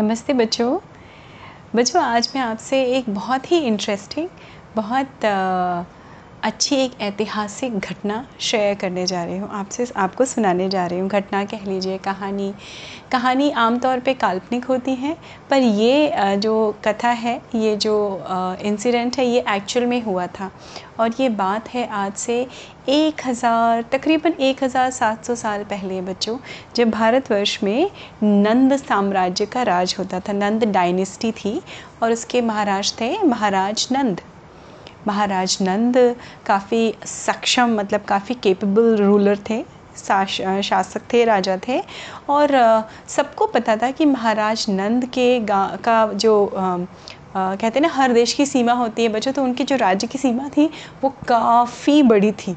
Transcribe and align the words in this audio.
नमस्ते 0.00 0.32
बच्चों। 0.32 0.78
बच्चों 1.74 2.02
आज 2.02 2.32
मैं 2.34 2.42
आपसे 2.42 2.82
एक 2.84 3.04
बहुत 3.08 3.52
ही 3.52 3.58
इंटरेस्टिंग 3.58 4.28
बहुत 4.76 5.24
अच्छी 6.44 6.76
एक 6.76 6.92
ऐतिहासिक 7.00 7.78
घटना 7.78 8.24
शेयर 8.40 8.74
करने 8.74 9.06
जा 9.06 9.22
रही 9.24 9.36
हूँ। 9.38 9.48
आपसे, 9.50 9.86
आपको 9.96 10.24
सुनाने 10.24 10.68
जा 10.68 10.86
रही 10.86 10.98
हूँ। 10.98 11.08
घटना 11.08 11.44
कह 11.44 11.64
लीजिए, 11.66 11.96
कहानी। 11.98 12.52
कहानी 13.12 13.50
आमतौर 13.50 14.00
पे 14.00 14.14
काल्पनिक 14.14 14.64
होती 14.64 14.94
हैं, 14.94 15.16
पर 15.50 15.62
ये 15.62 16.36
जो 16.38 16.54
कथा 16.84 17.08
है, 17.08 17.34
ये 17.54 17.74
जो 17.76 17.96
इंसिडेंट 18.62 19.18
है, 19.18 19.26
ये 19.26 19.44
एक्चुअल 19.48 19.86
में 19.86 20.00
हुआ 20.02 20.26
था। 20.28 20.50
और 21.00 21.14
ये 21.20 21.28
बात 21.28 21.68
है 21.68 21.86
आज 21.88 22.12
से 22.14 22.40
एक 22.88 23.26
हज़ार, 23.26 23.82
तकरीबन 23.92 24.32
एक 24.32 24.64
हज़ार 24.64 24.90
सात 24.90 25.24
सौ 25.24 25.34
साल 25.34 25.64
पहले 25.64 26.00
बच्चों, 26.02 26.38
जब 26.76 26.90
भारतवर्ष 26.90 27.58
में 27.62 27.90
नंद 28.22 28.76
साम्राज्य 28.76 29.46
का 29.46 29.62
राज 29.64 29.94
होता 29.98 30.20
था। 30.20 30.32
नंद 30.34 30.64
डायनेस्टी 30.64 31.32
थी 31.34 31.60
और 32.02 32.12
उसके 32.12 32.40
महाराज 32.42 32.94
थे 33.00 33.16
महाराज 33.24 33.88
नंद। 33.92 34.20
महाराज 35.06 35.56
नंद 35.62 35.96
काफ़ी 36.46 36.94
सक्षम 37.06 37.74
मतलब 37.78 38.04
काफ़ी 38.08 38.34
केपेबल 38.34 38.96
रूलर 38.96 39.38
थे 39.50 39.62
शास 39.96 40.40
शासक 40.64 41.02
थे 41.12 41.24
राजा 41.24 41.56
थे। 41.68 41.80
और 42.30 42.50
सबको 43.08 43.46
पता 43.46 43.76
था 43.76 43.90
कि 43.90 44.04
महाराज 44.06 44.64
नंद 44.68 45.04
के 45.04 45.38
गा 45.40 45.64
का 45.84 46.04
जो 46.14 46.46
आ, 46.46 46.62
आ, 47.36 47.54
कहते 47.54 47.78
हैं 47.78 47.80
ना 47.82 47.88
हर 47.94 48.12
देश 48.12 48.32
की 48.32 48.46
सीमा 48.46 48.72
होती 48.72 49.02
है 49.02 49.08
बच्चों 49.08 49.32
तो 49.32 49.42
उनकी 49.44 49.64
जो 49.64 49.76
राज्य 49.76 50.06
की 50.06 50.18
सीमा 50.18 50.48
थी 50.48 50.70
वो 51.02 51.08
काफ़ी 51.28 52.02
बड़ी 52.02 52.32
थी। 52.32 52.56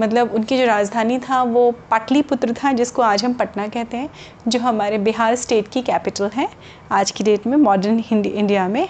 मतलब 0.00 0.32
उनकी 0.34 0.58
जो 0.58 0.66
राजधानी 0.66 1.18
था 1.18 1.42
वो 1.42 1.70
पाटलिपुत्र 1.90 2.54
था 2.54 2.72
जिसको 2.72 3.02
आज 3.02 3.24
हम 3.24 3.34
पटना 3.34 3.66
कहते 3.68 3.96
हैं 3.96 4.08
जो 4.48 4.58
हमारे 4.60 4.98
बिहार 4.98 5.34
स्टेट 5.36 5.68
की 5.68 5.82
कैपिटल 5.82 6.30
है 6.34 6.48
आज 6.92 7.10
की 7.10 7.24
डेट 7.24 7.46
में 7.46 7.56
मॉडर्न 7.56 7.98
इंडिया 8.10 8.66
में। 8.68 8.88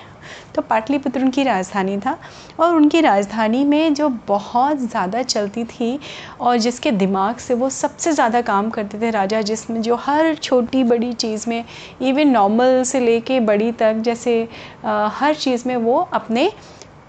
तो 0.54 0.62
पाटलिपुत्र 0.62 1.20
उनकी 1.20 1.42
राजधानी 1.44 1.96
था 1.98 2.16
और 2.60 2.74
उनकी 2.74 3.00
राजधानी 3.00 3.64
में 3.64 3.94
जो 3.94 4.08
बहुत 4.28 4.78
ज़्यादा 4.78 5.22
चलती 5.22 5.64
थी 5.64 5.98
और 6.40 6.56
जिसके 6.56 6.90
दिमाग 6.90 7.36
से 7.36 7.54
वो 7.54 7.70
सबसे 7.70 8.12
ज़्यादा 8.12 8.40
काम 8.40 8.70
करते 8.70 9.00
थे 9.00 9.10
राजा 9.10 9.40
जिसमें 9.42 9.80
जो 9.82 9.96
हर 9.96 10.34
छोटी 10.34 10.84
बड़ी 10.84 11.12
चीज़ 11.12 11.48
में 11.50 11.64
इवन 12.02 12.28
नॉर्मल 12.28 12.82
से 12.82 13.00
लेके 13.00 13.40
बड़ी 13.40 13.72
तक 13.72 14.02
जैसे 14.04 14.42
अ, 14.84 15.08
हर 15.12 15.34
चीज़ 15.34 15.68
में 15.68 15.76
वो 15.76 15.98
अपने 16.12 16.50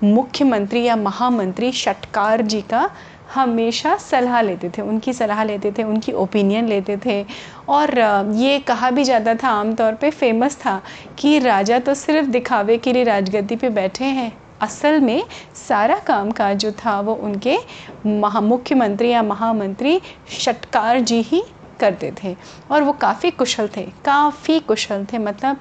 मुख्यमंत्री 0.03 0.83
या 0.83 0.95
महामंत्री 0.95 1.71
षटकार 1.71 2.41
जी 2.41 2.61
का 2.61 2.89
हमेशा 3.33 3.95
सलाह 3.97 4.41
लेते 4.41 4.69
थे, 4.69 4.81
उनकी 4.81 5.13
सलाह 5.13 5.43
लेते 5.43 5.71
थे, 5.77 5.83
उनकी 5.83 6.11
ओपिनियन 6.13 6.67
लेते 6.67 6.97
थे। 7.05 7.25
और 7.69 7.97
ये 8.35 8.59
कहा 8.67 8.89
भी 8.91 9.03
जाता 9.03 9.33
था 9.35 9.49
आमतौर 9.49 9.93
पे 10.01 10.09
फ़ेमस 10.11 10.57
था, 10.57 10.81
कि 11.19 11.37
राजा 11.39 11.79
तो 11.79 11.93
सिर्फ़ 11.95 12.27
दिखावे 12.29 12.77
के 12.77 12.93
लिए 12.93 13.03
राजगद्दी 13.03 13.55
पे 13.55 13.69
बैठे 13.71 14.05
हैं। 14.05 14.31
असल 14.61 14.99
में 15.01 15.23
सारा 15.57 15.97
काम 16.07 16.31
काज 16.31 16.57
जो 16.57 16.71
था, 16.75 16.99
वो 17.01 17.13
उनके 17.15 17.57
महा 18.05 18.41
मुख्यमंत्री 18.41 19.09
या 19.09 19.23
महामंत्री 19.23 19.99
षटकार 20.39 20.99
जी 21.01 21.21
ही 21.21 21.43
करते 21.79 22.11
थे। 22.23 22.35
और 22.71 22.83
वो 22.83 22.91
काफ़ी 22.93 23.31
कुशल 23.31 23.67
थे, 23.77 23.83
काफ़ी 24.05 24.59
कुशल 24.61 25.05
थे। 25.13 25.17
मतलब 25.19 25.57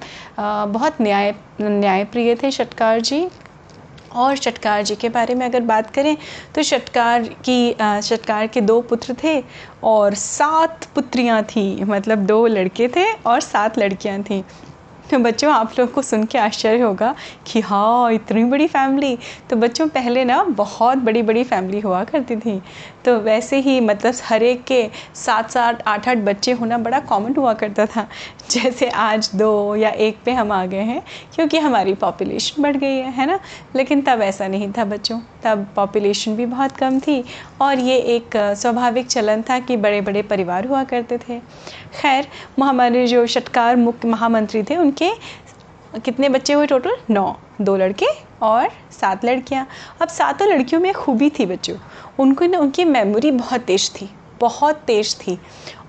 बहुत 0.73 1.01
न्याय, 1.01 1.33
न्यायप्रिय 1.61 2.35
थे 2.35 2.51
षटकार 2.51 2.99
जी 3.01 3.27
और 4.15 4.35
शटकार 4.35 4.81
जी 4.83 4.95
के 4.95 5.09
बारे 5.09 5.35
में 5.35 5.45
अगर 5.45 5.61
बात 5.63 5.89
करें 5.95 6.15
तो 6.55 6.63
शटकार 6.63 7.23
की 7.47 7.75
शटकार 8.03 8.47
के 8.47 8.61
दो 8.61 8.79
पुत्र 8.81 9.15
थे 9.23 9.43
और 9.83 10.13
सात 10.15 10.85
पुत्रियाँ 10.95 11.41
थीं। 11.45 11.85
मतलब 11.85 12.25
दो 12.25 12.45
लड़के 12.47 12.87
थे 12.87 13.11
और 13.13 13.39
सात 13.41 13.79
लड़कियाँ 13.79 14.21
थीं। 14.21 14.43
तो 15.11 15.17
बच्चों, 15.19 15.51
आप 15.53 15.73
लोग 15.79 15.91
को 15.93 16.01
सुन 16.01 16.23
के 16.23 16.37
आश्चर्य 16.37 16.81
होगा 16.81 17.13
कि 17.47 17.59
हाँ 17.61 18.11
इतनी 18.13 18.43
बड़ी 18.43 18.67
फैमिली। 18.67 19.17
तो 19.49 19.55
बच्चों, 19.55 19.87
पहले 19.87 20.23
ना 20.25 20.43
बहुत 20.43 20.97
बड़ी 20.97 21.21
बड़ी 21.21 21.43
फैमिली 21.43 21.79
हुआ 21.79 22.03
करती 22.03 22.35
थी। 22.35 22.61
तो 23.05 23.17
वैसे 23.19 23.57
ही 23.57 23.79
मतलब 23.79 24.13
हर 24.23 24.43
एक 24.43 24.63
के 24.63 24.89
सात 25.15 25.51
सात, 25.51 25.83
आठ 25.87 26.07
आठ 26.07 26.17
बच्चे 26.17 26.51
होना 26.51 26.77
बड़ा 26.77 26.99
कॉमन 26.99 27.35
हुआ 27.35 27.53
करता 27.53 27.85
था। 27.85 28.07
जैसे 28.51 28.89
आज 28.89 29.29
दो 29.35 29.75
या 29.75 29.89
एक 29.89 30.17
पे 30.25 30.31
हम 30.31 30.51
आ 30.51 30.65
गए 30.65 30.81
हैं, 30.81 31.01
क्योंकि 31.35 31.59
हमारी 31.59 31.93
पॉपुलेशन 31.93 32.61
बढ़ 32.63 32.77
गई 32.77 32.95
है 32.95 33.11
है 33.11 33.25
ना? 33.25 33.39
लेकिन 33.75 34.01
तब 34.01 34.21
ऐसा 34.21 34.47
नहीं 34.47 34.71
था 34.77 34.85
बच्चों। 34.85 35.19
तब 35.43 35.67
पॉपुलेशन 35.75 36.35
भी 36.35 36.45
बहुत 36.45 36.71
कम 36.71 36.99
थी 36.99 37.23
और 37.61 37.79
ये 37.79 37.97
एक 37.97 38.37
स्वाभाविक 38.37 39.07
चलन 39.07 39.41
था 39.41 39.59
कि 39.59 39.77
बड़े 39.77 40.01
बड़े 40.01 40.21
परिवार 40.21 40.67
हुआ 40.67 40.83
करते 40.83 41.17
थे। 41.17 41.39
खैर 42.01 42.27
हमारे 42.63 43.07
जो 43.07 43.25
षटकार 43.27 43.75
मुख्य 43.75 44.07
महामंत्री 44.07 44.63
थे, 44.63 44.77
उनके 44.77 45.09
कितने 46.05 46.29
बच्चे 46.29 46.53
हुए 46.53 46.65
टोटल 46.67 46.95
नौ। 47.09 47.35
दो 47.61 47.75
लड़के 47.77 48.05
और 48.43 48.69
सात 48.91 49.25
लड़कियाँ। 49.25 49.67
अब 50.01 50.07
सातों 50.07 50.47
लड़कियों 50.47 50.81
में 50.81 50.93
खूबी 50.93 51.29
थी 51.29 51.45
बच्चों। 51.45 51.75
उनको 52.19 52.45
ना, 52.45 52.59
उनकी 52.59 52.85
मेमोरी 52.85 53.31
बहुत 53.31 53.61
तेज 53.61 53.91
थी, 53.91 54.09
बहुत 54.39 54.75
तेज 54.75 55.15
थी। 55.19 55.39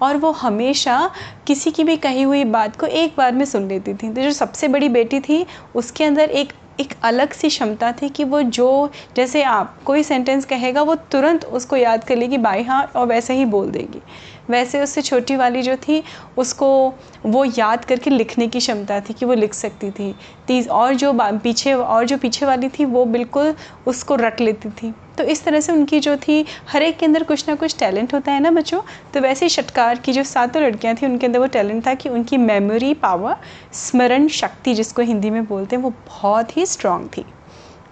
और 0.03 0.17
वो 0.17 0.31
हमेशा 0.31 1.11
किसी 1.47 1.71
की 1.71 1.85
भी 1.85 1.97
कही 1.97 2.23
हुई 2.23 2.45
बात 2.45 2.77
को 2.77 2.87
एक 2.87 3.15
बार 3.19 3.33
में 3.33 3.45
सुन 3.45 3.69
लेती 3.69 3.95
थी। 3.95 4.13
तो 4.15 4.23
जो 4.23 4.33
सबसे 4.33 4.69
बड़ी 4.69 4.89
बेटी 4.89 5.21
थी, 5.21 5.47
उसके 5.75 6.05
अंदर 6.05 6.31
एक 6.31 6.53
एक 6.81 6.95
अलग 7.03 7.33
सी 7.33 7.49
क्षमता 7.49 7.93
थी 7.93 8.09
कि 8.09 8.25
वो 8.25 8.43
जो, 8.43 8.91
जैसे 9.17 9.43
आप, 9.43 9.83
कोई 9.83 10.03
सेंटेंस 10.03 10.45
कहेगा, 10.45 10.83
वो 10.83 10.95
तुरंत 10.95 11.45
उसको 11.45 11.77
याद 11.77 12.05
कर 12.05 12.17
लेगी, 12.17 12.39
बाई 12.39 12.63
हाँ 12.63 12.83
और 12.97 13.07
वैसे 13.07 13.35
ही 13.35 13.45
बोल 13.45 13.71
देगी। 13.71 14.03
वैसे 14.51 14.83
उससे 14.83 15.03
छोटी 15.03 15.37
वाली 15.37 15.63
जो 15.63 15.77
थी, 15.77 16.03
उसको 16.37 16.95
वो 17.27 17.45
याद 17.45 17.85
करके 17.85 18.11
लिखने 18.11 18.49
की 18.49 18.59
क्षमता 18.59 19.01
थी 19.01 19.13
कि 19.13 19.27
वो 19.27 19.35
लिख 19.35 19.55
सकती 19.55 19.91
थी। 19.91 20.15
तीस, 20.47 20.69
और 20.69 20.95
जो 20.95 21.13
पीछे, 21.15 21.73
और 21.73 22.05
जो 22.05 22.17
पीछे 22.17 22.47
वाली 22.47 22.69
थी, 22.69 22.85
वो 22.85 23.05
बिल्कुल 23.05 23.55
उसको 23.87 24.15
रट 24.15 24.41
लेती 24.41 24.69
थी। 24.69 24.95
तो 25.19 25.25
इस 25.25 25.45
तरह 25.45 25.61
से 25.61 25.73
उनकी 25.73 26.01
जो 26.01 26.17
थी, 26.17 26.47
हर 26.69 26.83
एक 26.83 26.99
के 26.99 27.07
अंदर 27.07 27.23
कुछ 27.23 27.49
ना 27.49 27.55
कुछ 27.55 27.79
टैलेंट 27.79 28.15
होता 28.15 28.33
है 28.33 28.41
ना 28.41 28.51
बच्चों? 28.51 28.81
तो 29.15 29.21
वैसे 29.21 29.45
ही 29.45 29.49
षटकार 29.49 29.99
की 29.99 30.13
जो 30.13 30.25
सातों 30.25 30.63
लड़कियाँ 30.63 30.95
थी, 30.95 31.07
उनके 31.07 31.27
अंदर 31.27 31.39
वो 31.39 31.47
टैलेंट 31.47 31.87
था 31.87 31.95
कि 31.95 32.09
उनकी 32.09 32.37
मेमोरी 32.37 32.95
पावर 32.95 33.37
स्मरण 33.73 34.29
शक्ति 34.29 34.75
जिसको 34.75 35.03
हिंदी 35.03 35.31
में 35.31 35.45
बोलते 35.45 35.77
हैं, 35.77 35.83
वो 35.83 35.91
बहुत 35.91 36.57
ही 36.57 36.67
स्ट्रांग 36.67 37.09
थी। 37.17 37.25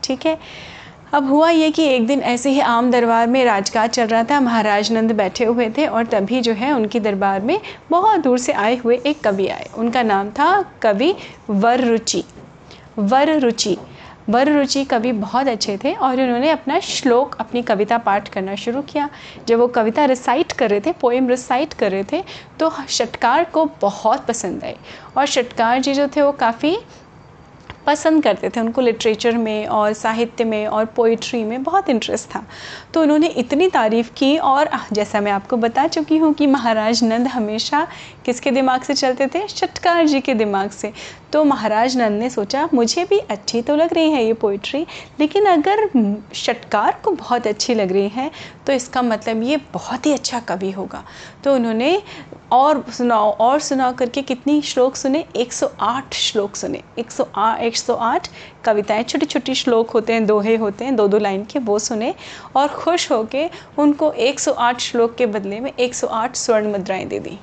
ठीक 0.05 0.27
है? 0.27 0.39
अब 1.13 1.27
हुआ 1.29 1.49
ये 1.51 1.71
कि 1.71 1.85
एक 1.85 2.07
दिन 2.07 2.21
ऐसे 2.21 2.51
ही 2.51 2.61
आम 2.61 2.91
दरबार 2.91 3.27
में 3.27 3.45
राजकाज 3.45 3.91
चल 3.91 4.07
रहा 4.07 4.23
था। 4.25 4.39
महाराज 4.41 4.91
नंद 4.93 5.13
बैठे 5.13 5.45
हुए 5.45 5.69
थे 5.71 5.87
और 5.87 6.07
तभी 6.07 6.41
जो 6.41 6.53
है 6.53 6.73
उनकी 6.73 7.01
दरबार 7.01 7.41
में 7.41 7.59
बहुत 7.91 8.21
दूर 8.21 8.39
से 8.39 8.53
आए 8.53 8.77
हुए 8.77 8.97
एक 8.97 9.21
कवि 9.21 9.49
आए। 9.49 9.69
उनका 9.77 10.03
नाम 10.03 10.31
था 10.31 10.51
कवि 10.83 11.15
वर 11.51 11.81
रुचि 11.81 12.23
वर 12.99 13.39
रुचि 13.41 13.77
वर 14.31 14.53
रुचि 14.53 14.85
कवि 14.85 15.13
बहुत 15.13 15.49
अच्छे 15.49 15.77
थे 15.85 15.93
और 15.93 16.21
उन्होंने 16.21 16.51
अपना 16.51 16.79
श्लोक, 16.81 17.35
अपनी 17.41 17.63
कविता 17.63 17.99
पाठ 17.99 18.29
करना 18.29 18.55
शुरू 18.55 18.83
किया। 18.83 19.09
जब 19.49 19.59
वो 19.59 19.67
कविता 19.69 20.05
रिसाइट 20.05 20.53
कर 20.53 20.71
रहे 20.71 20.81
थे 20.81 20.93
पोएम 20.93 21.29
रिसाइट 21.29 21.73
कर 21.75 21.91
रहे 21.91 22.05
थे 22.13 22.23
तो 22.59 22.73
षटकार 22.89 23.45
को 23.45 23.65
बहुत 23.81 24.27
पसंद 24.27 24.65
आए 24.65 24.77
और 25.17 25.27
षटकार 25.27 25.81
जी 25.81 25.95
जो 25.95 26.09
थे 26.09 26.23
वो 26.23 26.33
काफ़ी 26.35 26.77
पसंद 27.87 28.23
करते 28.23 28.49
थे, 28.51 28.61
उनको 28.61 28.81
लिटरेचर 28.81 29.37
में 29.39 29.67
और 29.69 29.93
साहित्य 29.93 30.45
में 30.45 30.67
और 30.67 30.85
पोइट्री 30.97 31.43
में 31.45 31.63
बहुत 31.63 31.89
इंटरेस्ट 31.91 32.29
था। 32.31 32.45
तो 32.95 33.03
उन्होंने 33.03 33.27
इतनी 33.29 33.69
तारीफ़ 33.71 34.11
की 34.17 34.37
और 34.39 34.71
जैसा 34.93 35.21
मैं 35.21 35.33
आपको 35.33 35.57
बता 35.57 35.87
चुकी 35.89 36.17
हूँ 36.19 36.33
कि 36.35 36.47
महाराज 36.47 37.03
नंद 37.05 37.29
हमेशा 37.29 37.87
किसके 38.25 38.51
दिमाग 38.51 38.83
से 38.83 38.95
चलते 38.95 39.27
थे? 39.27 39.47
षटकार 39.49 40.07
जी 40.07 40.21
के 40.21 40.35
दिमाग 40.35 40.71
से। 40.71 40.93
तो 41.33 41.43
महाराज 41.45 41.97
नंद 41.97 42.21
ने 42.21 42.29
सोचा, 42.31 42.69
मुझे 42.75 43.05
भी 43.05 43.19
अच्छी 43.21 43.61
तो 43.63 43.77
लग 43.77 43.93
रही 43.95 44.11
है 44.11 44.25
ये 44.25 44.33
पोइट्री 44.35 44.87
लेकिन 45.21 45.47
अगर 45.47 45.89
षटकार 46.35 47.01
को 47.05 47.11
बहुत 47.13 47.47
अच्छी 47.47 47.75
लग 47.75 47.93
रही 47.93 48.09
है 48.09 48.31
तो 48.67 48.73
इसका 48.73 49.03
मतलब 49.03 49.43
ये 49.43 49.57
बहुत 49.75 50.07
ही 50.07 50.13
अच्छा 50.13 50.41
कवि 50.41 50.71
होगा। 50.71 51.03
तो 51.45 51.55
उन्होंने 51.55 52.01
और 52.53 52.85
सुनाओ, 52.93 53.31
और 53.31 53.61
सुना 53.61 53.91
करके 53.93 54.23
कितनी 54.23 54.61
श्लोक 54.63 54.97
सुने? 54.97 55.25
108 55.37 56.15
श्लोक 56.15 56.57
सुने। 56.57 56.83
108 56.99 57.61
108 57.61 58.29
कविताएँ 58.65 59.03
छोटी 59.03 59.27
छोटी 59.27 59.55
श्लोक 59.55 59.91
होते 59.91 60.13
हैं, 60.13 60.27
दोहे 60.27 60.57
होते 60.57 60.85
हैं 60.85 60.97
दो 60.97 61.09
दो 61.09 61.19
लाइन 61.19 61.45
के 61.45 61.59
वो 61.59 61.79
सुने 61.79 62.15
और 62.57 62.69
खुश 62.69 63.11
होके 63.11 63.49
उनको 63.79 64.13
108 64.21 64.81
श्लोक 64.81 65.15
के 65.15 65.27
बदले 65.27 65.61
में 65.61 65.73
108 65.73 66.37
स्वर्ण 66.37 66.71
मुद्राएँ 66.73 67.05
दे 67.05 67.19
दी। 67.19 67.39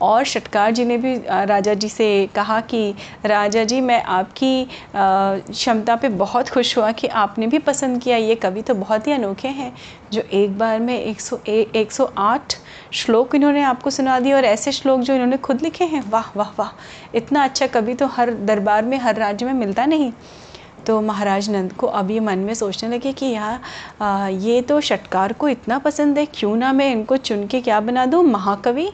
और 0.00 0.24
षटकार 0.24 0.70
जी 0.70 0.84
ने 0.84 0.96
भी 0.96 1.14
राजा 1.28 1.74
जी 1.74 1.88
से 1.88 2.28
कहा 2.34 2.60
कि, 2.60 2.94
राजा 3.26 3.64
जी, 3.64 3.80
मैं 3.80 4.02
आपकी 4.02 4.66
क्षमता 4.96 5.96
पे 5.96 6.08
बहुत 6.08 6.48
खुश 6.48 6.76
हुआ 6.78 6.90
कि 6.92 7.06
आपने 7.06 7.46
भी 7.46 7.58
पसंद 7.58 8.02
किया। 8.02 8.16
ये 8.16 8.34
कवि 8.34 8.62
तो 8.62 8.74
बहुत 8.74 9.06
ही 9.06 9.12
अनोखे 9.12 9.48
हैं, 9.48 9.72
जो 10.12 10.22
एक 10.32 10.58
बार 10.58 10.80
में 10.80 10.98
100 11.00 11.40
ए- 11.48 11.66
108 11.76 12.56
श्लोक 12.92 13.34
इन्होंने 13.34 13.62
आपको 13.62 13.90
सुना 13.90 14.18
दिए 14.20 14.32
और 14.32 14.44
ऐसे 14.44 14.72
श्लोक 14.72 15.00
जो 15.00 15.14
इन्होंने 15.14 15.36
खुद 15.38 15.62
लिखे 15.62 15.84
हैं, 15.84 16.02
वाह 16.10 16.30
वाह 16.36 16.50
वाह! 16.58 16.70
इतना 17.14 17.44
अच्छा 17.44 17.66
कवि 17.66 17.94
तो 17.94 18.06
हर 18.06 18.30
दरबार 18.44 18.84
में, 18.84 18.98
हर 18.98 19.16
राज्य 19.16 19.46
में 19.46 19.52
मिलता 19.54 19.86
नहीं। 19.86 20.12
तो 20.86 21.00
महाराज 21.00 21.50
नंद 21.50 21.72
को 21.72 21.86
अब 21.86 22.10
ये 22.10 22.20
मन 22.20 22.38
में 22.38 22.54
सोचने 22.54 22.96
लगे 22.96 23.12
कि, 23.12 23.26
यार 23.26 24.30
ये 24.32 24.60
तो 24.62 24.80
षटकार 24.80 25.32
को 25.32 25.48
इतना 25.48 25.78
पसंद 25.78 26.18
है, 26.18 26.26
क्यों 26.26 26.56
ना 26.56 26.72
मैं 26.72 26.90
इनको 26.92 27.16
चुन 27.16 27.46
के 27.46 27.60
क्या 27.60 27.80
बना 27.80 28.06
दूँ, 28.06 28.22
महाकवि? 28.24 28.90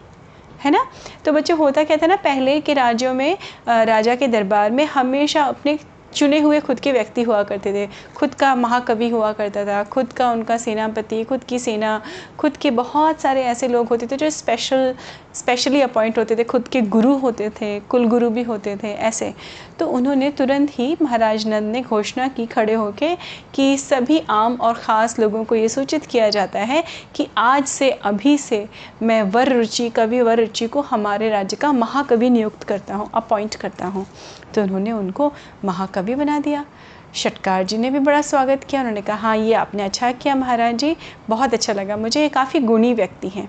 है 0.67 0.71
ना? 0.71 0.87
तो 1.25 1.33
बच्चों, 1.33 1.59
होता 1.59 1.85
क्या 1.85 1.97
था 1.97 2.07
ना, 2.07 2.17
पहले 2.17 2.61
के 2.61 2.75
राज्यों 2.75 3.13
में 3.15 3.37
राजा 3.69 4.15
के 4.15 4.29
दरबार 4.29 4.71
में 4.71 4.85
हमेशा 4.85 5.43
अपने 5.45 5.79
चुने 6.15 6.39
हुए 6.41 6.59
खुद 6.61 6.81
के 6.81 6.93
व्यक्ति 6.93 7.23
हुआ 7.23 7.43
करते 7.43 7.73
थे। 7.73 7.87
खुद 8.17 8.35
का 8.35 8.55
महाकवि 8.55 9.09
हुआ 9.09 9.33
करता 9.33 9.65
था, 9.65 9.83
खुद 9.85 10.13
का 10.13 10.31
उनका 10.33 10.57
सेनापति, 10.57 11.23
खुद 11.25 11.45
की 11.45 11.59
सेना, 11.59 12.01
खुद 12.39 12.57
के 12.57 12.71
बहुत 12.71 13.21
सारे 13.21 13.43
ऐसे 13.45 13.69
लोग 13.69 13.89
होते 13.89 14.07
थे 14.07 14.17
जो 14.17 14.31
स्पेशल 14.31 14.95
स्पेशली 15.37 15.81
अपॉइंट 15.81 16.19
होते 16.19 16.37
थे, 16.37 16.45
खुद 16.45 16.69
के 16.69 16.81
गुरु 16.83 17.13
होते 17.19 17.49
थे 17.51 17.79
कुल 17.81 18.07
गुरु 18.07 18.31
भी 18.31 18.43
होते 18.43 18.77
थे, 18.77 18.93
ऐसे। 18.93 19.33
तो 19.79 19.87
उन्होंने 19.89 20.31
तुरंत 20.31 20.71
ही 20.71 20.97
महाराज 21.03 21.47
नंद 21.49 21.73
ने 21.73 21.83
घोषणा 21.83 22.29
की 22.29 22.47
खड़े 22.47 22.75
होके 22.75 23.15
कि 23.55 23.77
सभी 23.79 24.21
आम 24.31 24.55
और 24.57 24.75
ख़ास 24.75 25.19
लोगों 25.19 25.45
को 25.45 25.55
ये 25.55 25.69
सूचित 25.69 26.07
किया 26.07 26.31
जाता 26.31 26.59
है 26.61 26.83
कि 27.15 27.29
आज 27.39 27.67
से, 27.67 27.91
अभी 27.91 28.37
से 28.39 28.67
मैं 29.03 29.23
वर 29.23 29.53
रुचि, 29.53 29.89
कवि 29.91 30.21
वर 30.21 30.41
रुचि 30.41 30.67
को 30.67 30.81
हमारे 30.81 31.31
राज्य 31.31 31.57
का 31.57 31.73
महाकवि 31.73 32.31
नियुक्त 32.31 32.65
करता 32.65 32.95
हूँ 32.95 33.11
अपॉइंट 33.15 33.55
करता 33.55 33.87
हूँ। 33.87 34.07
तो 34.55 34.63
उन्होंने 34.63 34.93
उनको 34.93 35.33
महाकवि 35.65 36.15
बना 36.15 36.39
दिया। 36.39 36.65
शटकार 37.15 37.63
जी 37.63 37.77
ने 37.79 37.91
भी 37.91 37.99
बड़ा 37.99 38.21
स्वागत 38.23 38.65
किया। 38.65 38.81
उन्होंने 38.81 39.03
कहा 39.03 39.17
हाँ 39.17 39.37
ये 39.37 39.53
आपने 39.55 39.83
अच्छा 39.83 40.11
किया 40.13 40.35
महाराज 40.35 40.75
जी। 40.75 40.97
बहुत 41.29 41.55
अच्छा 41.55 41.73
लगा। 41.73 41.97
मुझे 41.97 42.23
ये 42.23 42.29
काफ़ी 42.29 42.61
गुणी 42.61 42.93
व्यक्ति 42.95 43.29
हैं। 43.29 43.49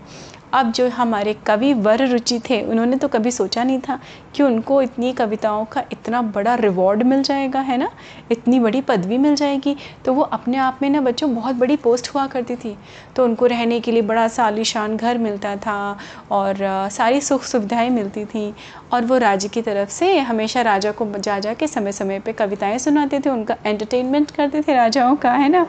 अब 0.58 0.72
जो 0.72 0.88
हमारे 0.90 1.34
कवि 1.48 1.74
वर 1.74 2.06
रुचि 2.08 2.40
थे, 2.40 2.62
उन्होंने 2.62 2.98
तो 2.98 3.08
कभी 3.08 3.32
सोचा 3.32 3.64
नहीं 3.64 3.80
था 3.80 4.00
कि 4.36 4.44
उनको 4.44 4.82
इतनी 4.82 5.12
कविताओं 5.14 5.66
का 5.66 5.84
इतना 5.92 6.22
बड़ा 6.22 6.56
रिवॉर्ड 6.56 7.04
मिल 7.04 7.22
जाएगा, 7.24 7.60
है 7.60 7.78
ना? 7.78 7.90
इतनी 8.32 8.60
बड़ी 8.60 8.82
पदवी 8.82 9.18
मिल 9.18 9.36
जाएगी। 9.36 9.76
तो 10.06 10.14
वो 10.14 10.22
अपने 10.22 10.58
आप 10.58 10.80
में 10.82 10.90
ना 10.90 11.02
बच्चों 11.02 11.34
बहुत 11.36 11.56
बड़ी 11.56 11.76
पोस्ट 11.76 12.10
हुआ 12.16 12.26
करती 12.28 12.56
थी। 12.56 12.76
तो 13.16 13.24
उनको 13.24 13.46
रहने 13.46 13.80
के 13.80 13.92
लिए 13.92 14.02
बड़ा 14.02 14.28
सालिशान 14.28 14.98
घर 14.98 15.18
मिलता 15.18 15.56
था 15.56 15.98
और 16.32 16.58
सारी 16.92 17.22
सुख 17.22 17.44
सुविधाएँ 17.44 17.90
मिलती 17.90 18.26
थी। 18.26 18.54
और 18.94 19.06
वो 19.06 19.18
राज्य 19.18 19.48
की 19.48 19.62
तरफ़ 19.62 19.90
से 19.90 20.18
हमेशा 20.20 20.62
राजा 20.62 20.92
को 20.92 21.12
जा 21.18 21.40
जा 21.40 21.54
के 21.54 21.68
समय 21.68 21.92
समय 21.92 22.20
पर 22.20 22.32
कविताएँ 22.32 22.78
सुनाते 22.80 23.20
थे। 23.20 23.30
उनका 23.30 23.58
एंटरटेनमेंट 23.66 24.32
करते 24.32 24.62
थे 24.62 24.76
राजाओं 24.76 25.16
का, 25.16 25.32
है 25.32 25.50
ना? 25.50 25.66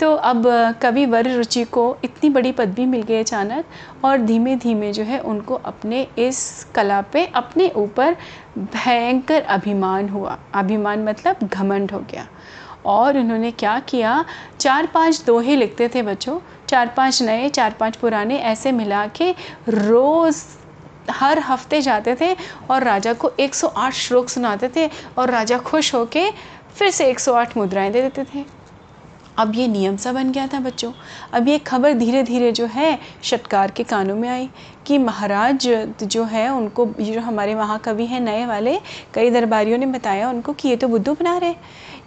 तो 0.00 0.14
अब 0.14 0.46
कवि 0.82 1.04
वर 1.06 1.28
रुचि 1.28 1.64
को 1.64 1.96
इतनी 2.04 2.30
बड़ी 2.30 2.52
पदवी 2.52 2.86
मिल 2.86 3.02
गई 3.02 3.18
अचानक 3.18 4.04
और 4.04 4.18
धीमे 4.18 4.56
धीमे 4.56 4.92
जो 4.92 5.02
है 5.02 5.18
उनको 5.18 5.54
अपने 5.54 6.06
इस 6.18 6.66
कला 6.74 7.00
पे 7.02 7.24
अपने 7.26 7.68
ऊपर 7.76 8.16
भयंकर 8.58 9.42
अभिमान 9.42 10.08
हुआ। 10.08 10.38
अभिमान 10.54 11.04
मतलब 11.04 11.48
घमंड 11.48 11.92
हो 11.92 11.98
गया। 11.98 12.26
और 12.86 13.18
उन्होंने 13.18 13.50
क्या 13.50 13.78
किया? 13.80 14.24
चार 14.60 14.86
पाँच 14.86 15.22
दोहे 15.26 15.56
लिखते 15.56 15.88
थे 15.88 16.02
बच्चों। 16.02 16.38
चार 16.68 16.92
पाँच 16.96 17.22
नए 17.22 17.48
चार 17.48 17.74
पाँच 17.80 17.96
पुराने 17.96 18.38
ऐसे 18.38 18.72
मिला 18.72 19.06
के 19.06 19.30
रोज़ 19.68 20.44
हर 21.10 21.38
हफ़्ते 21.38 21.80
जाते 21.82 22.16
थे 22.20 22.34
और 22.70 22.84
राजा 22.84 23.12
को 23.12 23.30
108 23.40 23.92
श्लोक 23.92 24.28
सुनाते 24.28 24.68
थे 24.76 24.88
और 25.18 25.30
राजा 25.30 25.58
खुश 25.58 25.94
होके 25.94 26.30
फिर 26.74 26.90
से 26.90 27.12
108 27.12 27.56
मुद्राएँ 27.56 27.90
दे 27.92 28.02
देते 28.02 28.24
थे। 28.24 28.44
अब 29.38 29.54
ये 29.56 29.66
नियम 29.68 29.96
सा 29.96 30.12
बन 30.12 30.30
गया 30.32 30.46
था 30.46 30.60
बच्चों। 30.60 30.92
अब 31.32 31.48
ये 31.48 31.58
खबर 31.58 31.92
धीरे 31.94 32.22
धीरे 32.22 32.52
जो 32.52 32.66
है, 32.66 32.98
षटकार 33.22 33.70
के 33.70 33.84
कानों 33.84 34.16
में 34.16 34.28
आई 34.28 34.48
कि 34.86 34.98
महाराज 34.98 35.66
जो 36.02 36.24
है, 36.24 36.48
उनको 36.48 36.86
जो 37.00 37.20
हमारे 37.20 37.54
महाकवि 37.54 38.06
हैं, 38.06 38.20
नए 38.20 38.44
वाले, 38.46 38.78
कई 39.14 39.30
दरबारियों 39.30 39.78
ने 39.78 39.86
बताया 39.86 40.28
उनको 40.30 40.52
कि 40.52 40.68
ये 40.68 40.76
तो 40.76 40.88
बुद्धू 40.88 41.14
बना 41.14 41.36
रहे 41.38 41.54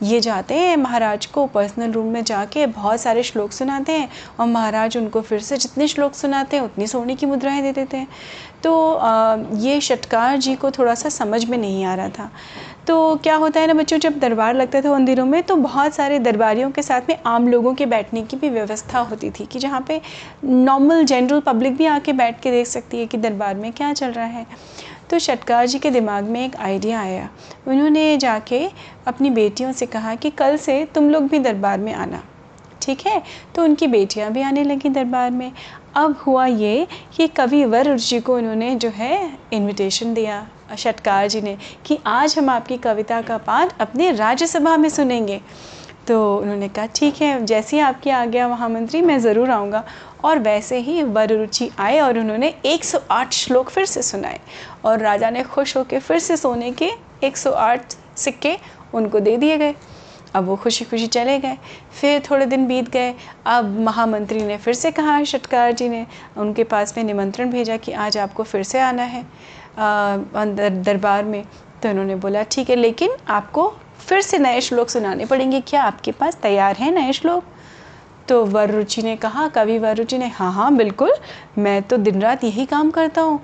ये 0.04 0.20
जाते 0.20 0.56
हैं, 0.56 0.76
महाराज 0.78 1.26
को 1.26 1.46
पर्सनल 1.48 1.92
रूम 1.92 2.08
में 2.14 2.24
जाके 2.24 2.66
बहुत 2.68 3.02
सारे 3.02 3.24
श्लोक 3.24 3.52
सुनाते 3.52 3.92
हैं 3.92 4.10
और 4.40 4.48
महाराज 4.48 4.98
उनको 4.98 5.22
फिर 5.22 5.40
से 5.40 5.58
जितने 5.58 5.88
श्लोक 5.88 6.14
सुनाते 6.16 6.58
हैं, 6.58 6.64
उतनी 6.64 6.88
सोने 6.88 7.16
की 7.16 7.26
मुद्राएँ 7.26 7.62
दे 7.62 7.72
देते 7.72 7.98
हैं। 7.98 8.08
तो 8.64 9.00
ये 9.58 9.80
षटकार 9.82 10.38
जी 10.38 10.56
को 10.56 10.72
थोड़ा 10.72 10.94
सा 10.96 11.10
समझ 11.10 11.44
में 11.46 11.58
नहीं 11.58 11.84
आ 11.86 11.94
रहा 11.96 12.10
था। 12.10 12.30
तो 12.88 13.16
क्या 13.16 13.36
होता 13.36 13.60
है 13.60 13.68
ना 13.68 13.74
बच्चों, 13.74 13.98
जब 13.98 14.20
दरबार 14.20 14.54
लगता 14.56 14.82
था 14.82 14.92
उन 14.92 15.06
दिनों 15.06 15.26
में 15.26 15.42
तो 15.44 15.56
बहुत 15.56 15.94
सारे 15.94 16.20
दरबारियों 16.20 16.70
के 16.72 16.82
साथ 16.82 17.10
में 17.10 17.18
आम 17.26 17.48
लोगों 17.48 17.74
के 17.74 17.86
बैठने 17.86 18.22
की 18.22 18.38
भी 18.38 18.50
व्यवस्था 18.50 19.00
होती 19.00 19.30
थी 19.30 19.46
कि 19.46 19.60
जहाँ 19.60 19.84
पे 19.88 20.00
नॉर्मल 20.44 21.04
जनरल 21.04 21.40
पब्लिक 21.40 21.76
भी 21.78 21.86
आके 21.86 22.14
बैठ 22.14 22.40
के 22.42 22.52
देख 22.52 22.68
सकती 22.68 23.00
है 23.00 23.06
कि 23.06 23.18
दरबार 23.18 23.56
में 23.56 23.72
क्या 23.72 23.92
चल 23.94 24.12
रहा 24.12 24.26
है। 24.26 24.46
तो 25.10 25.20
शटकार 25.20 25.68
जी 25.68 25.80
के 25.80 25.90
दिमाग 25.90 26.24
में 26.24 26.44
एक 26.46 26.56
आइडिया 26.56 27.02
आया। 27.02 27.30
उन्होंने 27.68 28.18
जाके 28.18 28.66
अपनी 29.08 29.30
बेटियों 29.30 29.72
से 29.72 29.86
कहा 29.86 30.16
कि 30.16 30.30
कल 30.30 30.58
से 30.58 30.84
तुम 30.86 31.10
लोग 31.10 31.28
भी 31.28 31.40
दरबार 31.40 31.80
में 31.80 31.94
आना। 31.94 32.24
ठीक 32.82 33.08
है? 33.08 33.22
तो 33.56 33.64
उनकी 33.64 33.88
बेटियाँ 33.88 34.32
भी 34.32 34.42
आने 34.42 34.64
लगी 34.64 34.90
दरबार 34.90 35.32
में। 35.32 35.52
अब 35.96 36.16
हुआ 36.28 36.46
ये 36.46 36.88
कि 37.18 37.28
कवि 37.28 37.66
वर 37.66 37.96
जी 37.98 38.20
को 38.20 38.36
उन्होंने 38.36 38.76
जो 38.76 38.90
है 38.90 39.18
इनविटेशन 39.54 40.14
दिया। 40.14 40.46
शटकार 40.76 41.28
जी 41.28 41.42
ने 41.42 41.58
कि 41.86 42.00
आज 42.06 42.38
हम 42.38 42.50
आपकी 42.50 42.78
कविता 42.78 43.22
का 43.22 43.38
पाठ 43.38 43.82
अपने 43.82 44.12
राज्यसभा 44.12 44.78
में 44.78 44.90
सुनेंगे। 44.90 45.42
तो 46.08 46.38
उन्होंने 46.38 46.68
कहा, 46.68 46.86
ठीक 46.86 47.22
है, 47.22 47.46
जैसे 47.46 47.78
ही 47.78 47.82
आपकी 47.82 48.10
आ 48.10 48.26
गया 48.26 48.48
महामंत्री, 48.48 49.02
मैं 49.02 49.20
ज़रूर 49.20 49.50
आऊँगा। 49.50 49.84
और 50.24 50.40
वैसे 50.40 50.78
ही 50.78 51.04
वरुचि 51.04 51.70
आए 51.80 52.00
और 52.00 52.20
उन्होंने 52.20 52.54
108 52.66 53.34
श्लोक 53.34 53.70
फिर 53.70 53.86
से 53.86 54.02
सुनाए। 54.02 54.40
और 54.86 55.00
राजा 55.00 55.30
ने 55.30 55.44
खुश 55.44 55.78
होकर 55.78 56.00
फिर 56.00 56.20
से 56.20 56.38
सोने 56.38 56.72
के 56.72 56.92
108 57.24 57.96
सिक्के 58.18 58.58
उनको 58.94 59.20
दे 59.20 59.38
दिए 59.38 59.58
गए। 59.58 59.76
अब 60.36 60.46
वो 60.46 60.56
खुशी 60.56 60.86
खुशी 60.86 61.08
चले 61.08 61.40
गए। 61.40 61.58
फिर 62.02 62.22
थोड़े 62.32 62.46
दिन 62.46 62.68
बीत 62.68 62.90
गए। 62.90 63.14
अब 63.46 63.80
महामंत्री 63.80 64.42
ने 64.42 64.58
फिर 64.58 64.74
से 64.74 64.92
कहा 64.92 65.24
शटकार 65.24 65.72
जी 65.72 65.90
ने, 65.90 66.06
उनके 66.38 66.64
पास 66.64 66.98
में 66.98 67.04
निमंत्रण 67.04 67.52
भेजा 67.52 67.78
कि 67.78 67.92
आज 67.92 68.18
आपको 68.18 68.44
फिर 68.44 68.64
से 68.64 68.80
आना 68.80 69.04
है। 69.04 69.26
अंदर 69.78 70.70
दरबार 70.70 71.24
में। 71.24 71.44
तो 71.84 71.90
उन्होंने 71.90 72.16
बोला, 72.16 72.44
ठीक 72.44 72.70
है, 72.70 72.76
लेकिन 72.76 73.12
आपको 73.30 73.68
फिर 74.00 74.22
से 74.22 74.38
नए 74.38 74.62
श्लोक 74.62 74.90
सुनाने 74.90 75.26
पड़ेंगे। 75.26 75.60
क्या 75.62 75.84
आपके 75.84 76.12
पास 76.12 76.36
तैयार 76.36 76.76
हैं 76.76 76.92
नए 76.92 77.14
श्लोक? 77.14 77.44
तो 78.28 78.44
वरुचि 78.46 79.02
ने 79.02 79.16
कहा, 79.16 79.48
कवि 79.48 79.78
वरुचि 79.80 80.18
ने 80.18 80.28
हाँ 80.28 80.52
हाँ 80.54 80.76
बिल्कुल। 80.76 81.12
मैं 81.58 81.82
तो 81.82 81.98
दिन 81.98 82.22
रात 82.22 82.44
यही 82.44 82.66
काम 82.66 82.92
करता 82.92 83.22
हूँ। 83.22 83.40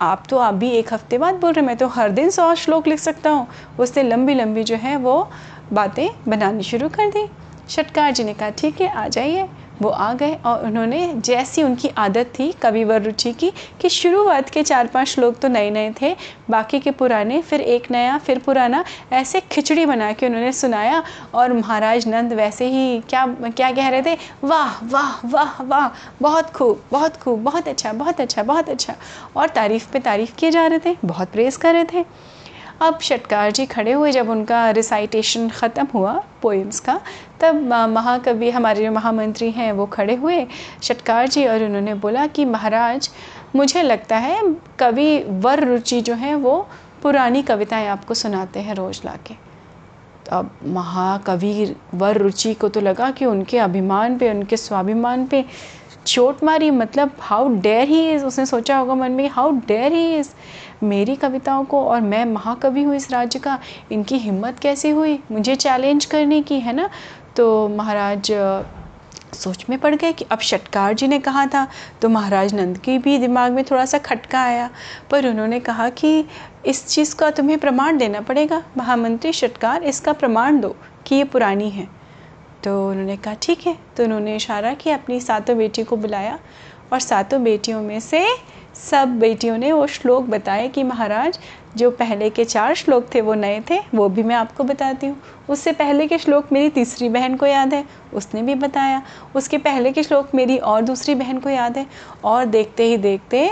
आप 0.00 0.24
तो 0.30 0.36
अभी 0.38 0.70
एक 0.70 0.92
हफ़्ते 0.92 1.18
बाद 1.18 1.34
बोल 1.34 1.52
रहे 1.52 1.66
मैं 1.66 1.76
तो 1.76 1.86
हर 1.88 2.10
दिन 2.10 2.30
सौ 2.30 2.54
श्लोक 2.54 2.86
लिख 2.88 2.98
सकता 2.98 3.30
हूँ। 3.30 3.46
उसने 3.78 4.02
लंबी 4.02 4.34
लंबी 4.34 4.64
जो 4.64 4.76
है 4.76 4.96
वो 4.96 5.30
बातें 5.72 6.08
बनानी 6.28 6.62
शुरू 6.62 6.88
कर 6.88 7.10
दी। 7.10 7.26
शटकार 7.68 8.12
जी 8.12 8.24
ने 8.24 8.34
कहा, 8.34 8.50
ठीक 8.50 8.80
है, 8.80 8.88
आ 8.88 9.06
जाइए। 9.08 9.48
वो 9.82 9.88
आ 9.88 10.12
गए 10.14 10.34
और 10.46 10.64
उन्होंने 10.66 11.12
जैसी 11.16 11.62
उनकी 11.62 11.88
आदत 11.98 12.32
थी 12.38 12.50
कविवर 12.62 13.02
रुचि 13.02 13.32
की, 13.32 13.50
कि 13.80 13.88
शुरुआत 13.88 14.50
के 14.50 14.62
चार 14.62 14.86
पाँच 14.86 15.08
श्लोक 15.08 15.38
तो 15.38 15.48
नए 15.48 15.70
नए 15.70 15.92
थे, 16.00 16.14
बाकी 16.50 16.80
के 16.80 16.90
पुराने 16.92 17.40
फिर 17.42 17.60
एक 17.60 17.90
नया, 17.90 18.16
फिर 18.18 18.38
पुराना, 18.38 18.84
ऐसे 19.12 19.40
खिचड़ी 19.52 19.86
बना 19.86 20.12
के 20.12 20.26
उन्होंने 20.26 20.52
सुनाया 20.52 21.02
और 21.34 21.52
महाराज 21.52 22.08
नंद 22.08 22.32
वैसे 22.32 22.68
ही 22.68 23.00
क्या 23.10 23.26
क्या 23.48 23.70
कह 23.72 23.88
रहे 23.88 24.02
थे? 24.02 24.16
वाह 24.44 24.84
वाह 24.86 25.20
वाह 25.26 25.62
वाह, 25.62 25.88
बहुत 26.22 26.50
खूब 26.50 26.82
बहुत 26.92 27.16
खूब, 27.16 27.42
बहुत 27.44 27.68
अच्छा 27.68 27.92
बहुत 27.94 28.20
अच्छा 28.20 28.42
बहुत 28.42 28.68
अच्छा। 28.68 28.94
और 29.36 29.48
तारीफ़ 29.48 29.90
पे 29.92 29.98
तारीफ़ 30.00 30.34
किए 30.36 30.50
जा 30.50 30.66
रहे 30.66 30.78
थे, 30.78 30.96
बहुत 31.04 31.32
प्रेस 31.32 31.56
कर 31.56 31.72
रहे 31.74 31.84
थे। 31.84 32.04
अब 32.80 32.98
शटकार 33.02 33.50
जी 33.50 33.64
खड़े 33.66 33.92
हुए 33.92 34.10
जब 34.12 34.28
उनका 34.30 34.68
रिसाइटेशन 34.70 35.48
ख़त्म 35.50 35.86
हुआ 35.94 36.12
पोइम्स 36.42 36.80
का, 36.80 37.00
तब 37.40 37.54
महाकवि, 37.90 38.50
हमारे 38.50 38.84
जो 38.84 38.92
महामंत्री 38.92 39.50
हैं, 39.50 39.70
वो 39.72 39.86
खड़े 39.86 40.14
हुए। 40.14 40.46
शटकार 40.82 41.28
जी 41.28 41.46
और 41.46 41.62
उन्होंने 41.62 41.94
बोला 41.94 42.26
कि, 42.26 42.44
महाराज, 42.44 43.10
मुझे 43.56 43.82
लगता 43.82 44.16
है 44.16 44.42
कवि 44.78 45.24
वर 45.28 45.64
रुचि 45.64 46.00
जो 46.00 46.14
है, 46.14 46.34
वो 46.34 46.68
पुरानी 47.02 47.42
कविताएँ 47.42 47.86
आपको 47.88 48.14
सुनाते 48.14 48.60
हैं 48.60 48.74
रोज़ 48.74 49.00
ला 49.04 49.16
के 49.26 49.34
तो 50.26 50.36
अब 50.36 50.50
महाकवि 50.66 51.74
वर 51.94 52.18
रुचि 52.18 52.54
को 52.54 52.68
तो 52.68 52.80
लगा 52.80 53.10
कि 53.10 53.24
उनके 53.24 53.58
अभिमान 53.58 54.16
पे, 54.18 54.30
उनके 54.30 54.56
स्वाभिमान 54.56 55.26
पे 55.26 55.44
चोट 56.08 56.42
मारी 56.44 56.70
मतलब 56.70 57.10
हाउ 57.20 57.48
डेयर 57.56 57.88
ही 57.88 58.00
इज़ 58.10 58.24
उसने 58.24 58.44
सोचा 58.46 58.76
होगा 58.78 58.94
मन 58.94 59.12
में 59.12 59.28
हाउ 59.30 59.50
डेयर 59.66 59.92
ही 59.92 60.16
इज़ 60.16 60.28
मेरी 60.84 61.16
कविताओं 61.16 61.64
को 61.64 61.82
और 61.84 62.00
मैं 62.00 62.24
महाकवि 62.24 62.82
हूँ 62.82 62.94
इस 62.96 63.10
राज्य 63.10 63.38
का, 63.38 63.58
इनकी 63.92 64.18
हिम्मत 64.18 64.58
कैसे 64.58 64.90
हुई, 64.90 65.18
मुझे 65.32 65.56
चैलेंज 65.56 66.04
करने 66.04 66.40
की, 66.42 66.60
है 66.60 66.72
ना? 66.72 66.88
तो 67.36 67.68
महाराज, 67.68 68.30
सोच 69.34 69.64
में 69.70 69.78
पड़ 69.78 69.94
गए 69.94 70.12
कि 70.12 70.24
अब 70.32 70.38
शटकार 70.40 70.94
जी 70.94 71.06
ने 71.08 71.18
कहा 71.18 71.44
था 71.46 71.66
तो 72.02 72.08
महाराज 72.08 72.54
नंद 72.54 72.78
की 72.78 72.96
भी 72.98 73.18
दिमाग 73.18 73.52
में 73.52 73.62
थोड़ा 73.64 73.84
सा 73.84 73.98
खटका 73.98 74.40
आया, 74.40 74.70
पर 75.10 75.28
उन्होंने 75.28 75.60
कहा 75.60 75.88
कि 75.90 76.24
इस 76.66 76.86
चीज़ 76.86 77.14
का 77.16 77.30
तुम्हें 77.30 77.58
प्रमाण 77.58 77.98
देना 77.98 78.20
पड़ेगा, 78.22 78.62
महामंत्री 78.78 79.32
शटकार 79.32 79.82
इसका 79.84 80.12
प्रमाण 80.14 80.60
दो 80.60 80.74
कि 81.06 81.14
ये 81.14 81.24
पुरानी 81.26 81.70
है। 81.70 81.88
तो 82.64 82.90
उन्होंने 82.90 83.16
कहा, 83.16 83.34
ठीक 83.42 83.66
है। 83.66 83.78
तो 83.96 84.04
उन्होंने 84.04 84.36
इशारा 84.36 84.74
किया, 84.74 84.96
अपनी 84.96 85.20
सातों 85.20 85.58
बेटी 85.58 85.84
को 85.84 85.96
बुलाया 85.96 86.38
और 86.92 87.00
सातों 87.00 87.44
बेटियों 87.44 87.82
में 87.82 88.00
से 88.00 88.26
सब 88.90 89.18
बेटियों 89.18 89.58
ने 89.58 89.72
वो 89.72 89.86
श्लोक 89.86 90.24
बताए 90.24 90.68
कि, 90.68 90.82
महाराज, 90.82 91.38
जो 91.76 91.90
पहले 91.90 92.30
के 92.30 92.44
चार 92.44 92.74
श्लोक 92.74 93.06
थे 93.14 93.20
वो 93.20 93.34
नए 93.34 93.62
थे, 93.70 93.78
वो 93.94 94.08
भी 94.08 94.22
मैं 94.22 94.36
आपको 94.36 94.64
बताती 94.64 95.06
हूँ। 95.06 95.22
उससे 95.48 95.72
पहले 95.72 96.06
के 96.06 96.18
श्लोक 96.18 96.52
मेरी 96.52 96.70
तीसरी 96.70 97.08
बहन 97.08 97.36
को 97.36 97.46
याद 97.46 97.74
है, 97.74 97.84
उसने 98.14 98.42
भी 98.42 98.54
बताया। 98.54 99.02
उसके 99.36 99.58
पहले 99.58 99.92
के 99.92 100.02
श्लोक 100.02 100.34
मेरी 100.34 100.58
और 100.58 100.82
दूसरी 100.82 101.14
बहन 101.14 101.38
को 101.38 101.50
याद 101.50 101.78
है। 101.78 101.86
और 102.24 102.44
देखते 102.44 102.84
ही 102.84 102.96
देखते 102.96 103.50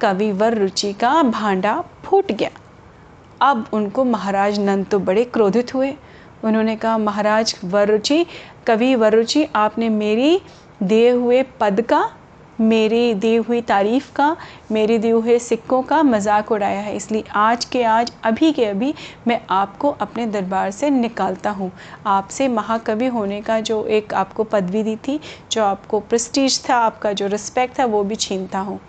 कविवर 0.00 0.54
रुचि 0.54 0.92
का 0.92 1.22
भांडा 1.22 1.84
फूट 2.04 2.32
गया। 2.32 2.50
अब 3.40 3.66
उनको 3.72 4.04
महाराज 4.04 4.58
नंद 4.60 4.86
तो 4.86 4.98
बड़े 4.98 5.24
क्रोधित 5.24 5.74
हुए। 5.74 5.94
उन्होंने 6.44 6.76
कहा, 6.76 6.98
महाराज 6.98 7.54
वरुचि, 7.64 8.26
कवि 8.66 8.94
वरुचि, 8.94 9.46
आपने 9.56 9.88
मेरी 9.88 10.40
दिए 10.82 11.10
हुए 11.10 11.42
पद 11.60 11.80
का, 11.80 12.10
मेरी 12.60 13.14
दी 13.14 13.34
हुई 13.36 13.60
तारीफ़ 13.60 14.12
का, 14.12 14.36
मेरे 14.72 14.98
दिए 14.98 15.10
हुए 15.10 15.38
सिक्कों 15.38 15.82
का 15.82 16.02
मज़ाक 16.02 16.50
उड़ाया 16.52 16.80
है। 16.80 16.94
इसलिए 16.96 17.24
आज 17.34 17.64
के 17.64 17.82
आज, 17.82 18.12
अभी 18.24 18.52
के 18.52 18.64
अभी, 18.64 18.94
मैं 19.28 19.40
आपको 19.50 19.90
अपने 19.90 20.26
दरबार 20.26 20.70
से 20.70 20.90
निकालता 20.90 21.50
हूँ। 21.50 21.70
आपसे 22.06 22.48
महाकवि 22.48 23.06
होने 23.06 23.40
का 23.40 23.58
जो 23.60 23.84
एक 23.86 24.14
आपको 24.14 24.44
पदवी 24.44 24.82
दी 24.82 24.96
थी, 24.96 25.20
जो 25.52 25.64
आपको 25.64 26.00
प्रेस्टीज 26.00 26.62
था, 26.70 26.76
आपका 26.76 27.12
जो 27.12 27.26
रिस्पेक्ट 27.26 27.78
था, 27.78 27.84
वो 27.84 28.04
भी 28.04 28.16
छीनता 28.16 28.58
हूँ। 28.58 28.80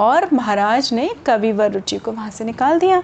और 0.00 0.28
महाराज 0.32 0.92
ने 0.94 1.10
कवि 1.26 1.52
व 1.52 1.62
रुचि 1.62 1.98
को 1.98 2.12
वहाँ 2.12 2.30
से 2.30 2.44
निकाल 2.44 2.78
दिया। 2.78 3.02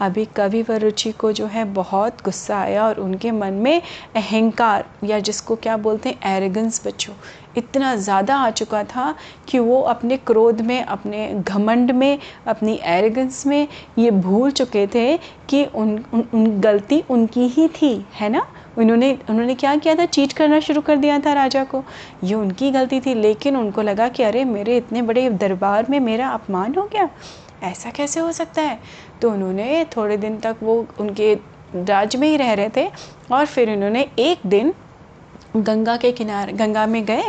अभी 0.00 0.24
कवि 0.36 0.62
व 0.62 0.72
रुचि 0.72 1.12
को 1.12 1.32
जो 1.32 1.46
है 1.46 1.64
बहुत 1.64 2.24
गुस्सा 2.24 2.58
आया 2.58 2.86
और 2.86 3.00
उनके 3.00 3.30
मन 3.30 3.52
में 3.54 3.82
अहंकार 4.16 4.84
या 5.04 5.18
जिसको 5.18 5.56
क्या 5.56 5.76
बोलते 5.76 6.08
हैं 6.08 6.36
एरेगेंस 6.36 6.86
बच्चों 6.86 7.14
इतना 7.56 7.94
ज़्यादा 7.96 8.36
आ 8.36 8.50
चुका 8.50 8.82
था 8.84 9.14
कि 9.48 9.58
वो 9.58 9.80
अपने 9.82 10.16
क्रोध 10.16 10.60
में 10.60 10.82
अपने 10.82 11.28
घमंड 11.38 11.90
में 11.90 12.18
अपनी 12.46 12.78
एरेगेंस 12.84 13.46
में 13.46 13.66
ये 13.98 14.10
भूल 14.10 14.50
चुके 14.50 14.86
थे 14.86 15.16
कि 15.48 15.64
उन, 15.64 16.04
उन, 16.14 16.24
उन 16.34 16.60
गलती 16.60 17.02
उनकी 17.10 17.46
ही 17.48 17.68
थी 17.68 17.94
है 18.14 18.28
ना? 18.28 18.46
उन्होंने 18.78 19.12
उन्होंने 19.30 19.54
क्या 19.54 19.74
किया 19.76 19.94
था? 19.94 20.04
चीट 20.06 20.32
करना 20.32 20.60
शुरू 20.60 20.80
कर 20.80 20.96
दिया 20.96 21.18
था 21.18 21.32
राजा 21.32 21.64
को। 21.64 21.82
ये 22.24 22.34
उनकी 22.34 22.70
गलती 22.70 23.00
थी 23.00 23.14
लेकिन 23.14 23.56
उनको 23.56 23.82
लगा 23.82 24.08
कि 24.08 24.22
अरे 24.22 24.44
मेरे 24.44 24.76
इतने 24.76 25.02
बड़े 25.02 25.28
दरबार 25.30 25.86
में 25.90 25.98
मेरा 26.00 26.28
अपमान 26.28 26.74
हो 26.74 26.88
गया। 26.92 27.08
ऐसा 27.62 27.90
कैसे 27.90 28.20
हो 28.20 28.32
सकता 28.32 28.62
है? 28.62 28.78
तो 29.22 29.30
उन्होंने 29.30 29.84
थोड़े 29.96 30.16
दिन 30.16 30.38
तक 30.40 30.56
वो 30.62 30.86
उनके 31.00 31.34
राज्य 31.76 32.18
में 32.18 32.28
ही 32.28 32.36
रह 32.36 32.52
रहे 32.52 32.68
थे 32.76 32.88
और 33.32 33.46
फिर 33.46 33.70
उन्होंने 33.72 34.08
एक 34.18 34.46
दिन 34.46 34.72
गंगा 35.56 35.96
के 35.96 36.10
किनारे, 36.12 36.52
गंगा 36.52 36.84
में 36.86 37.04
गए, 37.06 37.22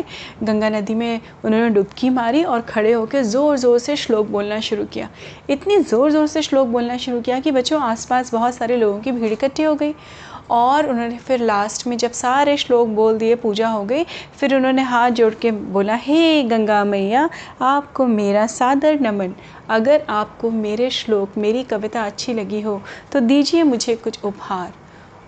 गंगा 0.43 0.69
नदी 0.69 0.93
में 0.95 1.19
उन्होंने 1.45 1.69
डुबकी 1.69 2.09
मारी 2.09 2.43
और 2.43 2.61
खड़े 2.61 2.91
होकर 2.91 3.23
ज़ोर 3.23 3.57
ज़ोर 3.57 3.79
से 3.79 3.95
श्लोक 3.95 4.27
बोलना 4.27 4.59
शुरू 4.59 4.85
किया। 4.85 5.09
इतनी 5.49 5.77
ज़ोर 5.79 6.11
ज़ोर 6.11 6.27
से 6.27 6.41
श्लोक 6.41 6.67
बोलना 6.67 6.97
शुरू 6.97 7.21
किया 7.21 7.39
कि 7.39 7.51
बच्चों, 7.51 7.81
आसपास 7.81 8.31
बहुत 8.33 8.55
सारे 8.55 8.77
लोगों 8.77 8.99
की 8.99 9.11
भीड़ 9.11 9.31
इकट्ठी 9.33 9.63
हो 9.63 9.73
गई। 9.75 9.93
और 10.49 10.89
उन्होंने 10.89 11.17
फिर 11.17 11.39
लास्ट 11.39 11.85
में 11.87 11.97
जब 11.97 12.11
सारे 12.11 12.55
श्लोक 12.57 12.87
बोल 12.89 13.17
दिए, 13.17 13.35
पूजा 13.35 13.67
हो 13.67 13.83
गई, 13.83 14.03
फिर 14.39 14.55
उन्होंने 14.55 14.81
हाथ 14.81 15.11
जोड़ 15.11 15.33
के 15.33 15.51
बोला, 15.51 15.95
हे 15.95 16.43
गंगा 16.43 16.83
मैया, 16.83 17.29
आपको 17.61 18.05
मेरा 18.07 18.45
सादर 18.47 18.99
नमन। 18.99 19.33
अगर 19.69 20.05
आपको 20.09 20.49
मेरे 20.51 20.89
श्लोक, 20.89 21.37
मेरी 21.37 21.63
कविता 21.63 22.03
अच्छी 22.03 22.33
लगी 22.33 22.61
हो 22.61 22.81
तो 23.11 23.19
दीजिए 23.19 23.63
मुझे 23.63 23.95
कुछ 23.95 24.23
उपहार। 24.23 24.71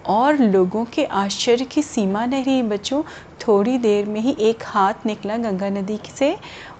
और 0.06 0.38
लोगों 0.38 0.84
के 0.86 1.04
आश्चर्य 1.06 1.66
की 1.66 1.82
सीमा 1.82 2.26
नहीं 2.26 2.44
रही 2.44 2.62
बच्चों, 2.64 3.02
थोड़ी 3.42 3.78
देर 3.78 4.06
में 4.06 4.20
ही 4.22 4.36
एक 4.40 4.64
हाथ 4.64 5.06
निकला 5.06 5.38
गंगा 5.38 5.70
नदी 5.70 6.00
से 6.16 6.36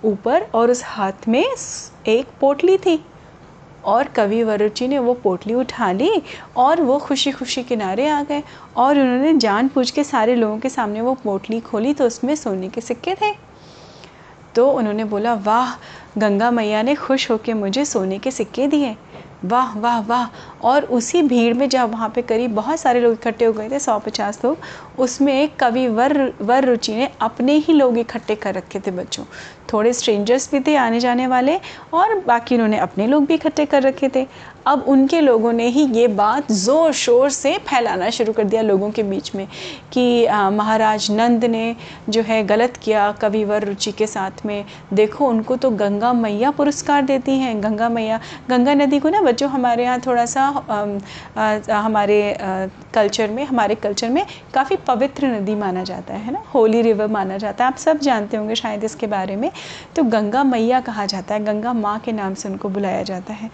ऊपर 0.06 0.46
और 0.54 0.72
उस 0.72 0.82
हाथ 0.86 1.28
में 1.28 1.44
एक 2.08 2.26
पोटली 2.42 2.78
थी। 2.78 3.04
और 3.86 4.08
कवि 4.08 4.44
वरुचि 4.44 4.88
ने 4.88 5.00
वो 5.00 5.14
पोटली 5.14 5.54
उठा 5.54 5.92
ली 5.92 6.22
और 6.58 6.82
वो 6.82 6.98
खुशी 6.98 7.32
खुशी 7.32 7.64
किनारे 7.64 8.08
आ 8.08 8.22
गए 8.24 8.44
और 8.78 9.00
उन्होंने 9.00 9.34
जान 9.34 9.68
पूछ 9.68 9.92
के 9.92 10.04
सारे 10.04 10.36
लोगों 10.36 10.60
के 10.60 10.70
सामने 10.70 11.02
वो 11.02 11.14
पोटली 11.14 11.60
खोली 11.60 11.94
तो 11.94 12.08
उसमें 12.08 12.36
सोने 12.36 12.70
के 12.70 12.82
सिक्के 12.82 13.16
थे। 13.16 13.34
तो 14.56 14.70
उन्होंने 14.72 15.04
बोला, 15.04 15.34
वाह, 15.34 15.74
गंगा 16.18 16.52
मैया 16.52 16.82
ने 16.82 16.96
खुश 16.96 17.32
होकर 17.32 17.54
मुझे 17.54 17.86
सोने 17.86 18.20
के 18.20 18.32
सिक्के 18.32 18.68
दिए। 18.68 18.96
वाह 19.46 19.78
वाह 19.80 20.00
वाह 20.00 20.26
और 20.66 20.86
उसी 20.98 21.22
भीड़ 21.24 21.54
में 21.54 21.68
जब 21.70 21.92
वहाँ 21.92 22.10
पे 22.16 22.22
करीब 22.24 22.56
बहुत 22.56 22.80
सारे 22.80 23.00
लोग 23.00 23.14
इकट्ठे 23.14 23.46
हो 23.46 23.54
गए 23.54 23.70
थे, 23.70 23.80
सौ 23.80 23.98
पचास 24.00 24.44
लोग, 24.46 24.58
उसमें 25.00 25.34
एक 25.34 25.56
कवि 25.60 25.88
वर 25.90 26.34
वर 26.42 26.66
रुचि 26.66 26.96
ने 26.96 27.10
अपने 27.22 27.54
ही 27.58 27.74
लोग 27.74 27.98
इकट्ठे 27.98 28.36
कर 28.36 28.54
रखे 28.56 28.80
थे 28.80 28.92
बच्चों। 28.94 29.26
थोड़े 29.74 29.92
स्ट्रेंजर्स 29.94 30.50
भी 30.52 30.60
थे 30.60 30.76
आने 30.78 31.00
जाने 31.00 31.28
वाले 31.28 31.60
और 31.94 32.20
बाकी 32.28 32.56
उन्होंने 32.56 32.78
अपने 32.80 33.08
लोग 33.08 33.26
भी 33.26 33.34
इकट्ठे 33.34 33.66
कर 33.66 33.82
रखे 33.84 34.10
थे। 34.16 34.26
अब 34.68 34.84
उनके 34.88 35.20
लोगों 35.22 35.52
ने 35.54 35.68
ही 35.70 35.86
ये 35.94 36.08
बात 36.10 36.52
ज़ोर 36.52 36.92
शोर 36.94 37.30
से 37.30 37.58
फैलाना 37.68 38.10
शुरू 38.10 38.34
कर 38.34 38.44
दिया 38.44 38.62
लोगों 38.62 38.90
के 38.92 39.04
बीच 39.04 39.34
में 39.36 39.48
कि 39.94 40.06
महाराज 40.54 41.10
नंद 41.12 41.46
ने 41.46 41.76
जो 42.10 42.22
है 42.22 42.42
गलत 42.44 42.78
किया 42.84 43.12
कविवर 43.22 43.66
रुचि 43.66 43.92
के 43.92 44.08
साथ 44.08 44.46
में। 44.46 44.66
देखो, 44.94 45.28
उनको 45.28 45.56
तो 45.56 45.70
गंगा 45.72 46.14
मैया 46.14 46.52
पुरस्कार 46.52 47.02
देती 47.04 47.38
हैं। 47.40 47.62
गंगा 47.64 47.90
मैया, 47.90 48.20
गंगा 48.50 48.74
नदी 48.76 49.00
को 49.00 49.10
ना 49.10 49.22
बच्चों, 49.22 49.50
हमारे 49.50 49.84
यहाँ 49.84 50.00
थोड़ा 50.06 50.26
सा 50.26 50.48
हमारे 51.72 52.38
कल्चर 52.94 53.30
में, 53.32 53.44
हमारे 53.46 53.76
कल्चर 53.76 54.10
में 54.10 54.26
काफ़ी 54.54 54.76
पवित्र 54.88 55.28
नदी 55.28 55.56
माना 55.56 55.84
जाता 55.84 56.14
है 56.14 56.32
ना? 56.32 56.44
होली 56.54 56.82
रिवर 56.82 57.08
माना 57.08 57.38
जाता 57.38 57.64
है। 57.64 57.72
आप 57.72 57.78
सब 57.78 58.00
जानते 58.00 58.38
होंगे 58.38 58.56
शायद 58.56 58.84
इसके 58.84 59.08
बारे 59.08 59.36
में। 59.36 59.52
तो 59.96 60.04
गंगा 60.06 60.44
मैया 60.44 60.80
कहा 60.82 61.06
जाता 61.06 61.34
है, 61.34 61.44
गंगा 61.46 61.74
माँ 61.74 62.00
के 62.00 62.12
नाम 62.12 62.34
से 62.34 62.50
उनको 62.50 62.70
बुलाया 62.70 63.04
जाता 63.04 63.34
है। 63.34 63.50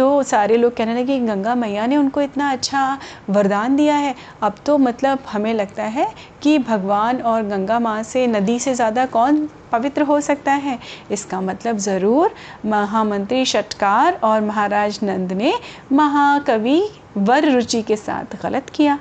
तो 0.00 0.22
सारे 0.22 0.56
लोग 0.56 0.74
कहने 0.76 0.94
लगे, 0.94 1.18
गंगा 1.20 1.54
मैया 1.54 1.86
ने 1.86 1.96
उनको 1.96 2.20
इतना 2.22 2.50
अच्छा 2.52 2.98
वरदान 3.30 3.74
दिया 3.76 3.96
है। 3.96 4.14
अब 4.42 4.54
तो 4.66 4.76
मतलब 4.78 5.18
हमें 5.28 5.52
लगता 5.54 5.84
है 5.86 6.06
कि 6.42 6.58
भगवान 6.60 7.20
और 7.22 7.42
गंगा 7.42 7.78
माँ 7.80 8.02
से 8.02 8.26
नदी 8.26 8.58
से 8.58 8.74
ज़्यादा 8.74 9.04
कौन 9.08 9.48
पवित्र 9.72 10.02
हो 10.02 10.20
सकता 10.20 10.52
है? 10.54 10.78
इसका 11.10 11.40
मतलब 11.40 11.78
ज़रूर 11.78 12.34
महामंत्री 12.66 13.44
षटकार 13.44 14.18
और 14.24 14.40
महाराज 14.40 14.98
नंद 15.02 15.32
ने 15.32 15.52
महाकवि 15.92 16.82
वर 17.18 17.50
रुचि 17.50 17.82
के 17.82 17.96
साथ 17.98 18.42
गलत 18.42 18.70
किया। 18.70 18.98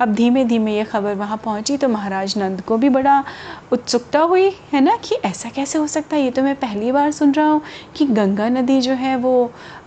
अब 0.00 0.12
धीमे 0.14 0.44
धीमे 0.44 0.74
ये 0.76 0.82
खबर 0.84 1.14
वहाँ 1.14 1.36
पहुँची 1.44 1.76
तो 1.76 1.88
महाराज 1.88 2.36
नंद 2.38 2.60
को 2.60 2.76
भी 2.78 2.88
बड़ा 2.88 3.22
उत्सुकता 3.72 4.20
हुई 4.22 4.48
है 4.72 4.80
ना 4.80 4.96
कि 5.04 5.14
ऐसा 5.24 5.50
कैसे 5.50 5.78
हो 5.78 5.86
सकता 5.86 6.16
है? 6.16 6.22
ये 6.22 6.30
तो 6.30 6.42
मैं 6.42 6.54
पहली 6.56 6.92
बार 6.92 7.10
सुन 7.12 7.32
रहा 7.34 7.46
हूँ 7.48 7.60
कि 7.96 8.04
गंगा 8.06 8.48
नदी 8.48 8.80
जो 8.80 8.92
है 8.94 9.16
वो 9.16 9.32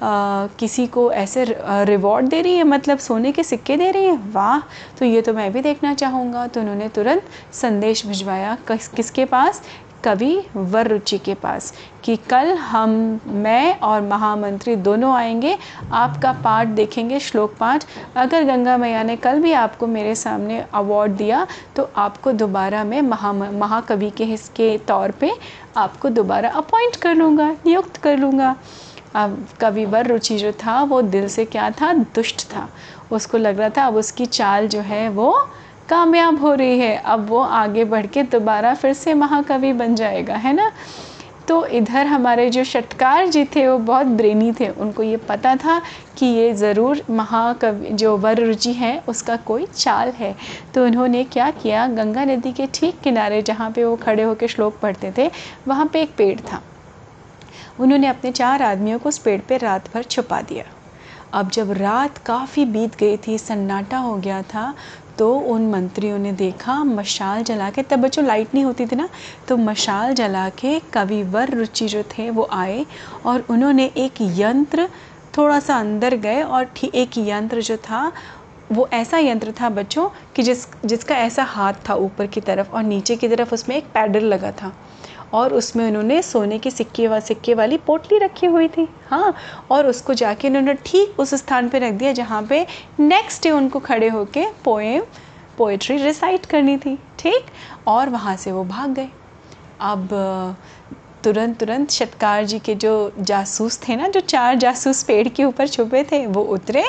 आ, 0.04 0.48
किसी 0.60 0.88
को 0.88 1.12
ऐसे 1.14 1.46
रिवॉर्ड 1.86 2.28
दे 2.28 2.42
रही 2.42 2.56
है 2.56 2.64
मतलब 2.64 2.98
सोने 3.00 3.32
के 3.32 3.44
सिक्के 3.44 3.78
दे 3.78 3.90
रही 3.92 4.06
है? 4.06 4.18
वाह! 4.32 4.60
तो 5.00 5.06
ये 5.06 5.22
तो 5.22 5.34
मैं 5.34 5.52
भी 5.54 5.62
देखना 5.62 5.94
चाहूँगा। 5.94 6.46
तो 6.48 6.62
उन्होंने 6.62 6.88
तुरंत 6.90 7.24
संदेश 7.54 8.06
भिजवाया 8.08 8.58
किस 8.68 8.88
किसके 8.88 9.26
पास? 9.26 9.62
कवि 10.04 10.44
वर 10.56 10.88
रुचि 10.88 11.18
के 11.18 11.34
पास 11.34 11.74
कि 12.04 12.16
कल 12.30 12.54
हम, 12.56 13.20
मैं 13.26 13.80
और 13.80 14.02
महामंत्री 14.02 14.76
दोनों 14.78 15.14
आएँगे, 15.16 15.58
आपका 15.92 16.32
पाठ 16.44 16.68
देखेंगे 16.68 17.20
श्लोक 17.20 17.56
पाठ 17.60 17.86
अगर 18.18 18.44
गंगा 18.44 18.78
मैया 18.78 19.04
ने 19.04 19.16
कल 19.16 19.40
भी 19.40 19.52
आपको 19.54 19.88
मेरे 19.88 20.16
सामने 20.16 20.64
अवार्ड 20.74 21.12
दिया 21.12 21.46
तो 21.76 21.90
आपको 21.98 22.32
दोबारा 22.34 22.84
मैं 22.84 23.02
महा, 23.02 23.34
महाकवि 23.34 24.10
के 24.10 24.26
हिस्से 24.26 24.78
तौर 24.88 25.12
पे 25.12 25.32
आपको 25.78 26.10
दोबारा 26.10 26.50
अपॉइंट 26.52 26.96
कर 26.96 27.16
लूँगा, 27.16 27.52
नियुक्त 27.66 27.98
कर 27.98 28.18
लूँगा। 28.18 28.56
अब 29.16 29.46
कविवर 29.60 30.08
रुचि 30.08 30.38
जो 30.38 30.52
था, 30.52 30.82
वो 30.84 31.02
दिल 31.02 31.28
से 31.28 31.46
क्या 31.46 31.70
था? 31.72 31.94
दुष्ट 31.94 32.42
था। 32.50 32.68
उसको 33.12 33.38
लग 33.38 33.60
रहा 33.60 33.70
था, 33.70 33.86
अब 33.88 33.96
उसकी 33.96 34.26
चाल 34.26 34.68
जो 34.68 34.82
है 34.82 35.08
वो 35.10 35.32
कामयाब 35.92 36.40
हो 36.40 36.54
रही 36.54 36.80
है, 36.80 36.96
अब 36.96 37.30
वो 37.30 37.40
आगे 37.40 37.84
बढ़ 37.86 38.06
के 38.06 38.24
दोबारा 38.24 38.74
फिर 38.74 38.94
से 38.94 39.14
महाकवि 39.14 39.74
बन 39.74 39.96
जाएगा, 39.96 40.36
है 40.36 40.54
ना? 40.54 40.72
तो 41.48 41.66
इधर 41.66 42.08
हमारे 42.08 42.50
जो 42.50 42.64
षटकार 42.64 43.28
जी 43.28 43.44
थे, 43.46 43.68
वो 43.68 43.78
बहुत 43.78 44.08
ब्रेनी 44.08 44.52
थे। 44.52 44.68
उनको 44.70 45.04
ये 45.04 45.18
पता 45.18 45.56
था 45.56 45.82
कि 46.18 46.26
ये 46.26 46.54
ज़रूर 46.54 47.02
महाकवि, 47.10 47.90
जो 47.90 48.18
वर 48.18 48.40
रुचि 48.40 48.74
है, 48.74 49.04
उसका 49.08 49.36
कोई 49.36 49.66
चाल 49.66 50.10
है। 50.10 50.36
तो 50.74 50.86
उन्होंने 50.86 51.24
क्या 51.24 51.52
किया, 51.52 51.88
गंगा 51.88 52.26
नदी 52.26 52.52
के 52.52 52.68
ठीक 52.74 53.00
किनारे 53.00 53.42
जहाँ 53.42 53.72
पे 53.72 53.86
वो 53.86 53.96
खड़े 53.96 54.24
होकर 54.24 54.48
श्लोक 54.48 54.80
पढ़ते 54.80 55.14
थे, 55.18 55.32
वहाँ 55.68 55.86
पे 55.86 56.02
एक 56.02 56.16
पेड़ 56.18 56.40
था। 56.40 56.62
उन्होंने 57.80 58.08
अपने 58.08 58.32
चार 58.32 58.62
आदमियों 58.62 59.00
को 59.00 59.10
उस 59.10 59.18
पेड़ 59.18 59.42
पे 59.42 59.58
रात 59.58 59.94
भर 59.94 60.04
छुपा 60.04 60.42
दिया। 60.42 60.64
अब 61.34 61.50
जब 61.50 61.72
रात 61.72 62.18
काफ़ी 62.18 62.66
बीत 62.66 62.96
गई 62.96 63.18
थी, 63.18 63.38
सन्नाटा 63.38 63.98
हो 63.98 64.16
गया 64.16 64.42
था 64.42 64.74
तो 65.22 65.34
उन 65.34 65.70
मंत्रियों 65.70 66.18
ने 66.20 66.32
देखा, 66.32 66.84
मशाल 66.84 67.44
जला 67.44 67.70
के, 67.70 67.82
तब 67.84 68.00
बच्चों 68.00 68.24
लाइट 68.26 68.54
नहीं 68.54 68.64
होती 68.64 68.86
थी 68.86 68.96
ना 68.96 69.08
तो 69.48 69.58
मशाल 69.58 70.14
जला 70.14 70.48
के 70.50 70.80
कविवर 70.94 71.50
रुचि 71.50 71.88
जो 71.88 72.04
थे 72.04 72.30
वो 72.30 72.48
आए 72.52 72.86
और 73.26 73.46
उन्होंने 73.50 73.86
एक 73.98 74.22
यंत्र 74.22 74.88
थोड़ा 75.38 75.60
सा 75.60 75.78
अंदर 75.80 76.16
गए 76.16 76.42
और 76.42 76.68
एक 76.96 77.18
यंत्र 77.18 77.62
जो 77.62 77.78
था, 77.78 78.12
वो 78.72 78.90
ऐसा 78.94 79.18
यंत्र 79.18 79.54
था 79.62 79.70
बच्चों 79.70 80.10
कि 80.36 80.44
जिस, 80.44 80.66
जिसका 80.86 81.16
ऐसा 81.16 81.44
हाथ 81.44 81.74
था 81.90 81.96
ऊपर 81.96 82.28
की 82.28 82.42
तरफ़ 82.42 82.72
और 82.72 82.84
नीचे 82.84 83.16
की 83.16 83.28
तरफ़ 83.28 83.54
उसमें 83.54 83.76
एक 83.76 83.86
पैडल 83.94 84.26
लगा 84.26 84.52
था। 84.52 84.74
और 85.34 85.54
उसमें 85.54 85.88
उन्होंने 85.88 86.22
सोने 86.22 86.60
के 86.60 86.72
सिक्के 86.72 87.08
व, 87.08 87.20
सिक्के 87.20 87.54
वाली 87.54 87.78
पोटली 87.78 88.18
रखी 88.18 88.48
हुई 88.48 88.68
थी। 88.68 88.88
हाँ 89.10 89.36
और 89.72 89.88
उसको 89.88 90.14
जाके 90.14 90.48
उन्होंने 90.48 90.74
ठीक 90.74 91.20
उस 91.20 91.34
स्थान 91.34 91.70
पे 91.70 91.80
रख 91.80 91.94
दिया 91.94 92.12
जहाँ 92.12 92.44
पे 92.44 92.68
नेक्स्ट 93.00 93.44
डे 93.44 93.52
उनको 93.52 93.80
खड़े 93.80 94.10
होके 94.10 94.46
पोएम 94.64 95.04
पोइट्री 95.58 95.98
रिसाइट 95.98 96.46
करनी 96.46 96.78
थी। 96.78 97.00
ठीक? 97.20 97.46
और 97.88 98.10
वहाँ 98.10 98.36
से 98.36 98.52
वो 98.52 98.64
भाग 98.64 98.90
गए। 98.90 99.10
अब, 99.82 100.10
तुरंत 101.24 101.58
तुरंत 101.58 101.92
शटकार 101.92 102.46
जी 102.46 102.60
के 102.60 102.76
जो 102.76 103.14
जासूस 103.20 103.80
थे 103.88 103.96
ना, 103.96 104.08
जो 104.08 104.20
चार 104.20 104.56
जासूस 104.56 105.04
पेड़ 105.04 105.28
के 105.28 105.44
ऊपर 105.44 105.68
छुपे 105.68 106.04
थे, 106.04 106.28
वो 106.28 106.42
उतरे 106.42 106.84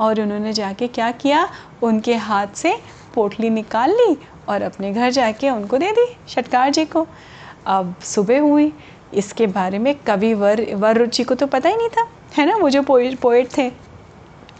और 0.00 0.20
उन्होंने 0.20 0.52
जाके 0.52 0.86
क्या 0.86 1.10
किया? 1.10 1.48
उनके 1.82 2.14
हाथ 2.14 2.46
से 2.54 2.78
पोटली 3.14 3.50
निकाल 3.50 3.90
ली 3.90 4.16
और 4.48 4.62
अपने 4.62 4.92
घर 4.92 5.10
जाके 5.10 5.50
उनको 5.50 5.78
दे 5.78 5.90
दी 5.92 6.16
शटकार 6.28 6.70
जी 6.70 6.84
को। 6.84 7.06
अब 7.66 7.94
सुबह 8.04 8.40
हुई। 8.40 8.72
इसके 9.14 9.46
बारे 9.46 9.78
में 9.78 9.94
कवि 9.96 10.32
वर 10.34 10.66
वर 10.74 10.98
रुचि 10.98 11.24
को 11.24 11.34
तो 11.34 11.46
पता 11.46 11.68
ही 11.68 11.76
नहीं 11.76 11.88
था, 11.88 12.06
है 12.38 12.46
ना? 12.46 12.56
वो 12.56 12.70
जो 12.70 12.82
पोइट 12.82 13.18
पोइट 13.18 13.56
थे। 13.58 13.70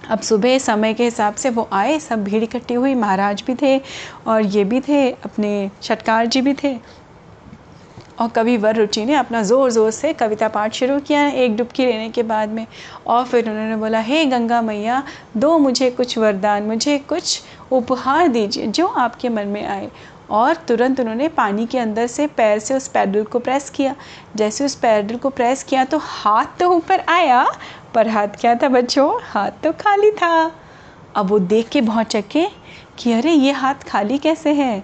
अब 0.04 0.20
सुबह 0.20 0.58
समय 0.58 0.94
के 0.94 1.04
हिसाब 1.04 1.34
से 1.34 1.50
वो 1.50 1.68
आए, 1.72 1.98
सब 1.98 2.24
भीड़ 2.24 2.42
इकट्ठी 2.42 2.74
हुई। 2.74 2.94
महाराज 2.94 3.42
भी 3.46 3.54
थे 3.54 3.80
और 4.26 4.42
ये 4.42 4.64
भी 4.64 4.80
थे, 4.80 5.10
अपने 5.10 5.70
शटकार 5.82 6.26
जी 6.26 6.40
भी 6.40 6.54
थे। 6.54 6.76
और 8.20 8.28
कवि 8.28 8.56
वर 8.56 8.76
रुचि 8.76 9.04
ने 9.04 9.14
अपना 9.14 9.42
ज़ोर 9.42 9.70
ज़ोर 9.70 9.90
से 9.90 10.12
कविता 10.12 10.48
पाठ 10.48 10.74
शुरू 10.74 10.98
किया 11.00 11.26
एक 11.26 11.56
डुबकी 11.56 11.86
लेने 11.86 12.08
के 12.08 12.22
बाद 12.22 12.48
में। 12.48 12.66
और 13.06 13.24
फिर 13.24 13.50
उन्होंने 13.50 13.76
बोला, 13.76 14.00
हे 14.00 14.24
गंगा 14.24 14.60
मैया, 14.62 15.02
दो 15.36 15.58
मुझे 15.58 15.90
कुछ 15.90 16.16
वरदान, 16.18 16.62
मुझे 16.62 16.98
कुछ 16.98 17.42
उपहार 17.72 18.28
दीजिए, 18.28 18.66
जो 18.66 18.86
आपके 18.86 19.28
मन 19.28 19.46
में 19.46 19.64
आए। 19.66 19.90
और 20.30 20.56
तुरंत 20.68 21.00
उन्होंने 21.00 21.28
पानी 21.28 21.66
के 21.66 21.78
अंदर 21.78 22.06
से 22.06 22.26
पैर 22.26 22.58
से 22.58 22.74
उस 22.74 22.88
पैडल 22.88 23.24
को 23.24 23.38
प्रेस 23.38 23.70
किया। 23.70 23.94
जैसे 24.36 24.64
उस 24.64 24.74
पैडल 24.74 25.16
को 25.16 25.30
प्रेस 25.30 25.62
किया 25.62 25.84
तो 25.84 25.98
हाथ 25.98 26.58
तो 26.60 26.70
ऊपर 26.70 27.00
आया, 27.00 27.46
पर 27.94 28.08
हाथ 28.08 28.40
क्या 28.40 28.54
था 28.54 28.68
बच्चों? 28.68 29.10
हाथ 29.22 29.62
तो 29.62 29.72
खाली 29.72 30.10
था। 30.12 30.50
अब 31.16 31.26
वो 31.26 31.38
देख 31.38 31.68
के 31.68 31.80
बहुत 31.80 32.06
चक्के 32.06 32.46
कि 32.98 33.12
अरे, 33.12 33.32
ये 33.32 33.52
हाथ 33.52 33.88
खाली 33.88 34.18
कैसे 34.18 34.52
है? 34.52 34.82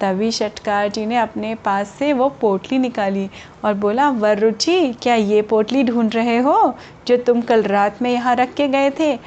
तभी 0.00 0.30
शटकार 0.32 0.88
जी 0.88 1.04
ने 1.06 1.16
अपने 1.16 1.54
पास 1.54 1.88
से 1.88 2.12
वो 2.12 2.28
पोटली 2.40 2.78
निकाली 2.78 3.28
और 3.64 3.74
बोला 3.74 4.08
वर 4.10 4.38
रुचि 4.38 4.92
क्या 5.02 5.14
ये 5.14 5.42
पोटली 5.42 5.82
ढूंढ 5.84 6.14
रहे 6.14 6.36
हो 6.38 6.74
जो 7.06 7.16
तुम 7.16 7.40
कल 7.40 7.62
रात 7.62 8.00
में 8.02 8.10
यहाँ 8.10 8.34
रख 8.36 8.54
के 8.54 8.68
गए 8.68 8.90
थे? 8.90 9.18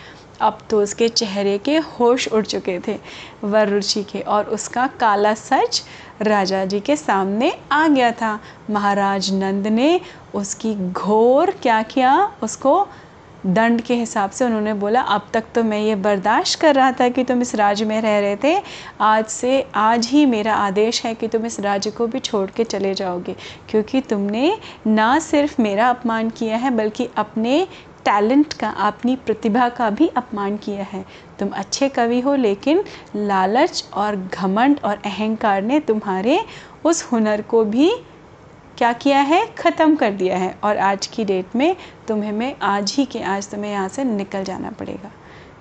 अब 0.43 0.57
तो 0.69 0.81
उसके 0.81 1.07
चेहरे 1.09 1.57
के 1.57 1.77
होश 1.77 2.27
उड़ 2.27 2.45
चुके 2.45 2.79
थे 2.87 2.97
वर 3.43 3.69
रुचि 3.69 4.03
के, 4.03 4.19
और 4.19 4.45
उसका 4.45 4.87
काला 4.99 5.33
सच 5.35 5.83
राजा 6.21 6.65
जी 6.65 6.79
के 6.79 6.95
सामने 6.95 7.53
आ 7.71 7.87
गया 7.87 8.11
था। 8.11 8.39
महाराज 8.69 9.31
नंद 9.33 9.67
ने 9.69 9.99
उसकी 10.33 10.75
घोर 10.75 11.51
क्या 11.61 11.81
किया? 11.83 12.31
उसको 12.43 12.87
दंड 13.45 13.81
के 13.81 13.95
हिसाब 13.95 14.29
से 14.29 14.45
उन्होंने 14.45 14.73
बोला, 14.73 15.01
अब 15.01 15.27
तक 15.33 15.43
तो 15.55 15.63
मैं 15.63 15.79
ये 15.79 15.95
बर्दाश्त 15.95 16.59
कर 16.59 16.75
रहा 16.75 16.91
था 16.91 17.07
कि 17.09 17.23
तुम 17.23 17.41
इस 17.41 17.53
राज्य 17.55 17.85
में 17.85 17.99
रह 18.01 18.19
रहे 18.19 18.35
थे। 18.35 18.61
आज 19.01 19.25
से 19.25 19.65
आज 19.75 20.07
ही 20.07 20.25
मेरा 20.25 20.53
आदेश 20.55 21.03
है 21.05 21.13
कि 21.15 21.27
तुम 21.27 21.45
इस 21.45 21.59
राज्य 21.59 21.91
को 21.91 22.07
भी 22.07 22.19
छोड़ 22.19 22.49
के 22.49 22.63
चले 22.63 22.93
जाओगे, 22.93 23.35
क्योंकि 23.69 24.01
तुमने 24.01 24.57
ना 24.87 25.17
सिर्फ़ 25.19 25.61
मेरा 25.61 25.89
अपमान 25.89 26.29
किया 26.29 26.57
है, 26.57 26.71
बल्कि 26.71 27.09
अपने 27.17 27.67
टैलेंट 28.05 28.53
का, 28.53 28.69
अपनी 28.69 29.15
प्रतिभा 29.15 29.69
का 29.69 29.89
भी 29.89 30.07
अपमान 30.07 30.57
किया 30.57 30.83
है। 30.83 31.05
तुम 31.39 31.49
अच्छे 31.49 31.89
कवि 31.89 32.19
हो, 32.19 32.35
लेकिन 32.35 32.83
लालच 33.15 33.85
और 33.93 34.15
घमंड 34.15 34.79
और 34.83 35.01
अहंकार 35.05 35.61
ने 35.61 35.79
तुम्हारे 35.79 36.39
उस 36.85 37.03
हुनर 37.11 37.41
को 37.41 37.63
भी 37.65 37.91
क्या 38.77 38.93
किया 38.93 39.19
है? 39.19 39.45
ख़त्म 39.57 39.95
कर 39.95 40.11
दिया 40.11 40.37
है। 40.37 40.57
और 40.63 40.77
आज 40.77 41.07
की 41.07 41.25
डेट 41.25 41.55
में 41.55 41.75
तुम्हें, 42.07 42.31
मैं 42.31 42.55
आज 42.61 42.95
ही 42.97 43.05
के 43.05 43.19
आज 43.19 43.49
तुम्हें 43.49 43.71
यहाँ 43.71 43.87
से 43.87 44.03
निकल 44.03 44.43
जाना 44.43 44.69
पड़ेगा। 44.69 45.11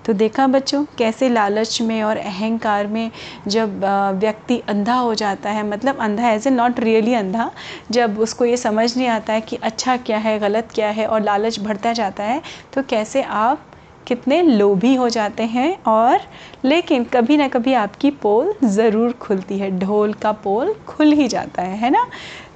तो 0.05 0.13
देखा 0.13 0.45
बच्चों, 0.47 0.83
कैसे 0.97 1.29
लालच 1.29 1.81
में 1.81 2.01
और 2.03 2.17
अहंकार 2.17 2.87
में 2.87 3.11
जब 3.47 3.83
व्यक्ति 4.19 4.59
अंधा 4.69 4.95
हो 4.95 5.13
जाता 5.15 5.49
है 5.49 5.67
मतलब 5.67 5.99
अंधा 6.01 6.29
एज 6.29 6.47
ए 6.47 6.49
नॉट 6.49 6.79
रियली 6.79 7.13
अंधा, 7.13 7.49
जब 7.91 8.19
उसको 8.19 8.45
ये 8.45 8.57
समझ 8.57 8.95
नहीं 8.97 9.07
आता 9.07 9.33
है 9.33 9.41
कि 9.41 9.55
अच्छा 9.63 9.97
क्या 9.97 10.17
है, 10.17 10.37
गलत 10.39 10.69
क्या 10.75 10.89
है 10.89 11.05
और 11.07 11.21
लालच 11.21 11.59
बढ़ता 11.59 11.93
जाता 11.93 12.23
है 12.23 12.41
तो 12.73 12.83
कैसे 12.89 13.21
आप 13.23 13.65
कितने 14.07 14.41
लोभी 14.41 14.93
हो 14.95 15.07
जाते 15.09 15.43
हैं 15.45 15.77
और 15.87 16.21
लेकिन 16.65 17.03
कभी 17.03 17.37
ना 17.37 17.47
कभी 17.47 17.73
आपकी 17.73 18.09
पोल 18.11 18.53
ज़रूर 18.63 19.11
खुलती 19.21 19.59
है, 19.59 19.69
ढोल 19.79 20.13
का 20.13 20.31
पोल 20.43 20.73
खुल 20.87 21.11
ही 21.13 21.27
जाता 21.27 21.61
है 21.61 21.77
है 21.77 21.89
ना? 21.89 22.05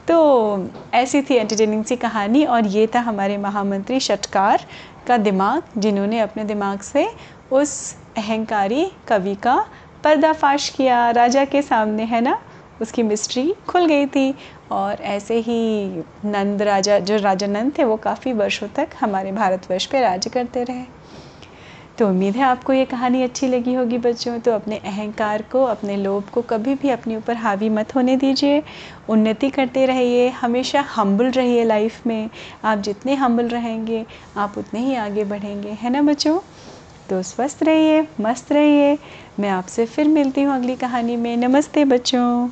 तो 0.07 0.67
ऐसी 0.93 1.21
थी 1.21 1.36
एंटरटेनिंग 1.36 1.83
सी 1.86 1.95
कहानी 1.95 2.43
और 2.45 2.67
ये 2.67 2.86
था 2.88 2.99
हमारे 2.99 3.38
महामंत्री 3.38 3.99
शटकार 3.99 4.65
का 5.07 5.17
दिमाग, 5.17 5.63
जिन्होंने 5.77 6.19
अपने 6.19 6.43
दिमाग 6.43 6.79
से 6.81 7.07
उस 7.51 7.95
अहंकारी 8.17 8.91
कवि 9.07 9.36
का 9.36 9.65
पर्दाफाश 10.03 10.69
किया। 10.69 11.10
राजा 11.10 11.45
के 11.45 11.62
सामने, 11.62 12.03
है 12.03 12.21
ना? 12.21 12.41
उसकी 12.81 13.03
मिस्ट्री 13.03 13.55
खुल 13.67 13.86
गई 13.86 14.05
थी 14.05 14.36
और 14.71 15.01
ऐसे 15.01 15.36
ही 15.36 15.86
नंद 16.25 16.62
राजा, 16.62 16.99
जो 16.99 17.17
राजा 17.17 17.47
नंद 17.47 17.77
थे, 17.77 17.83
वो 17.83 17.97
काफ़ी 17.97 18.33
वर्षों 18.33 18.67
तक 18.67 18.89
हमारे 18.99 19.31
भारतवर्ष 19.31 19.86
पे 19.86 20.01
राज 20.01 20.27
करते 20.27 20.63
रहे। 20.63 20.97
तो 21.97 22.07
उम्मीद 22.07 22.36
है 22.36 22.43
आपको 22.43 22.73
ये 22.73 22.86
कहानी 22.86 23.23
अच्छी 23.23 23.47
लगी 23.47 23.73
होगी 23.73 23.97
बच्चों। 23.97 24.39
तो 24.39 24.51
अपने 24.51 24.77
अहंकार 24.77 25.41
को, 25.41 25.63
अपने 25.63 25.97
लोभ 25.97 26.23
को 26.23 26.41
कभी 26.41 26.75
भी 26.75 26.89
अपने 26.89 27.17
ऊपर 27.17 27.36
हावी 27.36 27.69
मत 27.69 27.95
होने 27.95 28.17
दीजिए। 28.17 28.63
उन्नति 29.10 29.49
करते 29.49 29.86
रहिए, 29.86 30.29
हमेशा 30.29 30.81
हम्बल 30.81 31.31
रहिए 31.31 31.63
लाइफ 31.63 32.07
में। 32.07 32.29
आप 32.63 32.77
जितने 32.77 33.15
हम्बल 33.15 33.47
रहेंगे, 33.47 34.05
आप 34.38 34.57
उतने 34.57 34.79
ही 34.79 34.95
आगे 34.95 35.23
बढ़ेंगे। 35.23 35.69
है 35.69 35.89
ना 35.89 36.01
बच्चों? 36.01 36.39
तो 37.09 37.21
स्वस्थ 37.21 37.63
रहिए, 37.63 38.07
मस्त 38.21 38.51
रहिए। 38.51 38.97
मैं 39.39 39.49
आपसे 39.49 39.85
फिर 39.85 40.07
मिलती 40.07 40.41
हूँ 40.41 40.55
अगली 40.55 40.75
कहानी 40.75 41.15
में। 41.15 41.37
नमस्ते 41.37 41.85
बच्चों। 41.85 42.49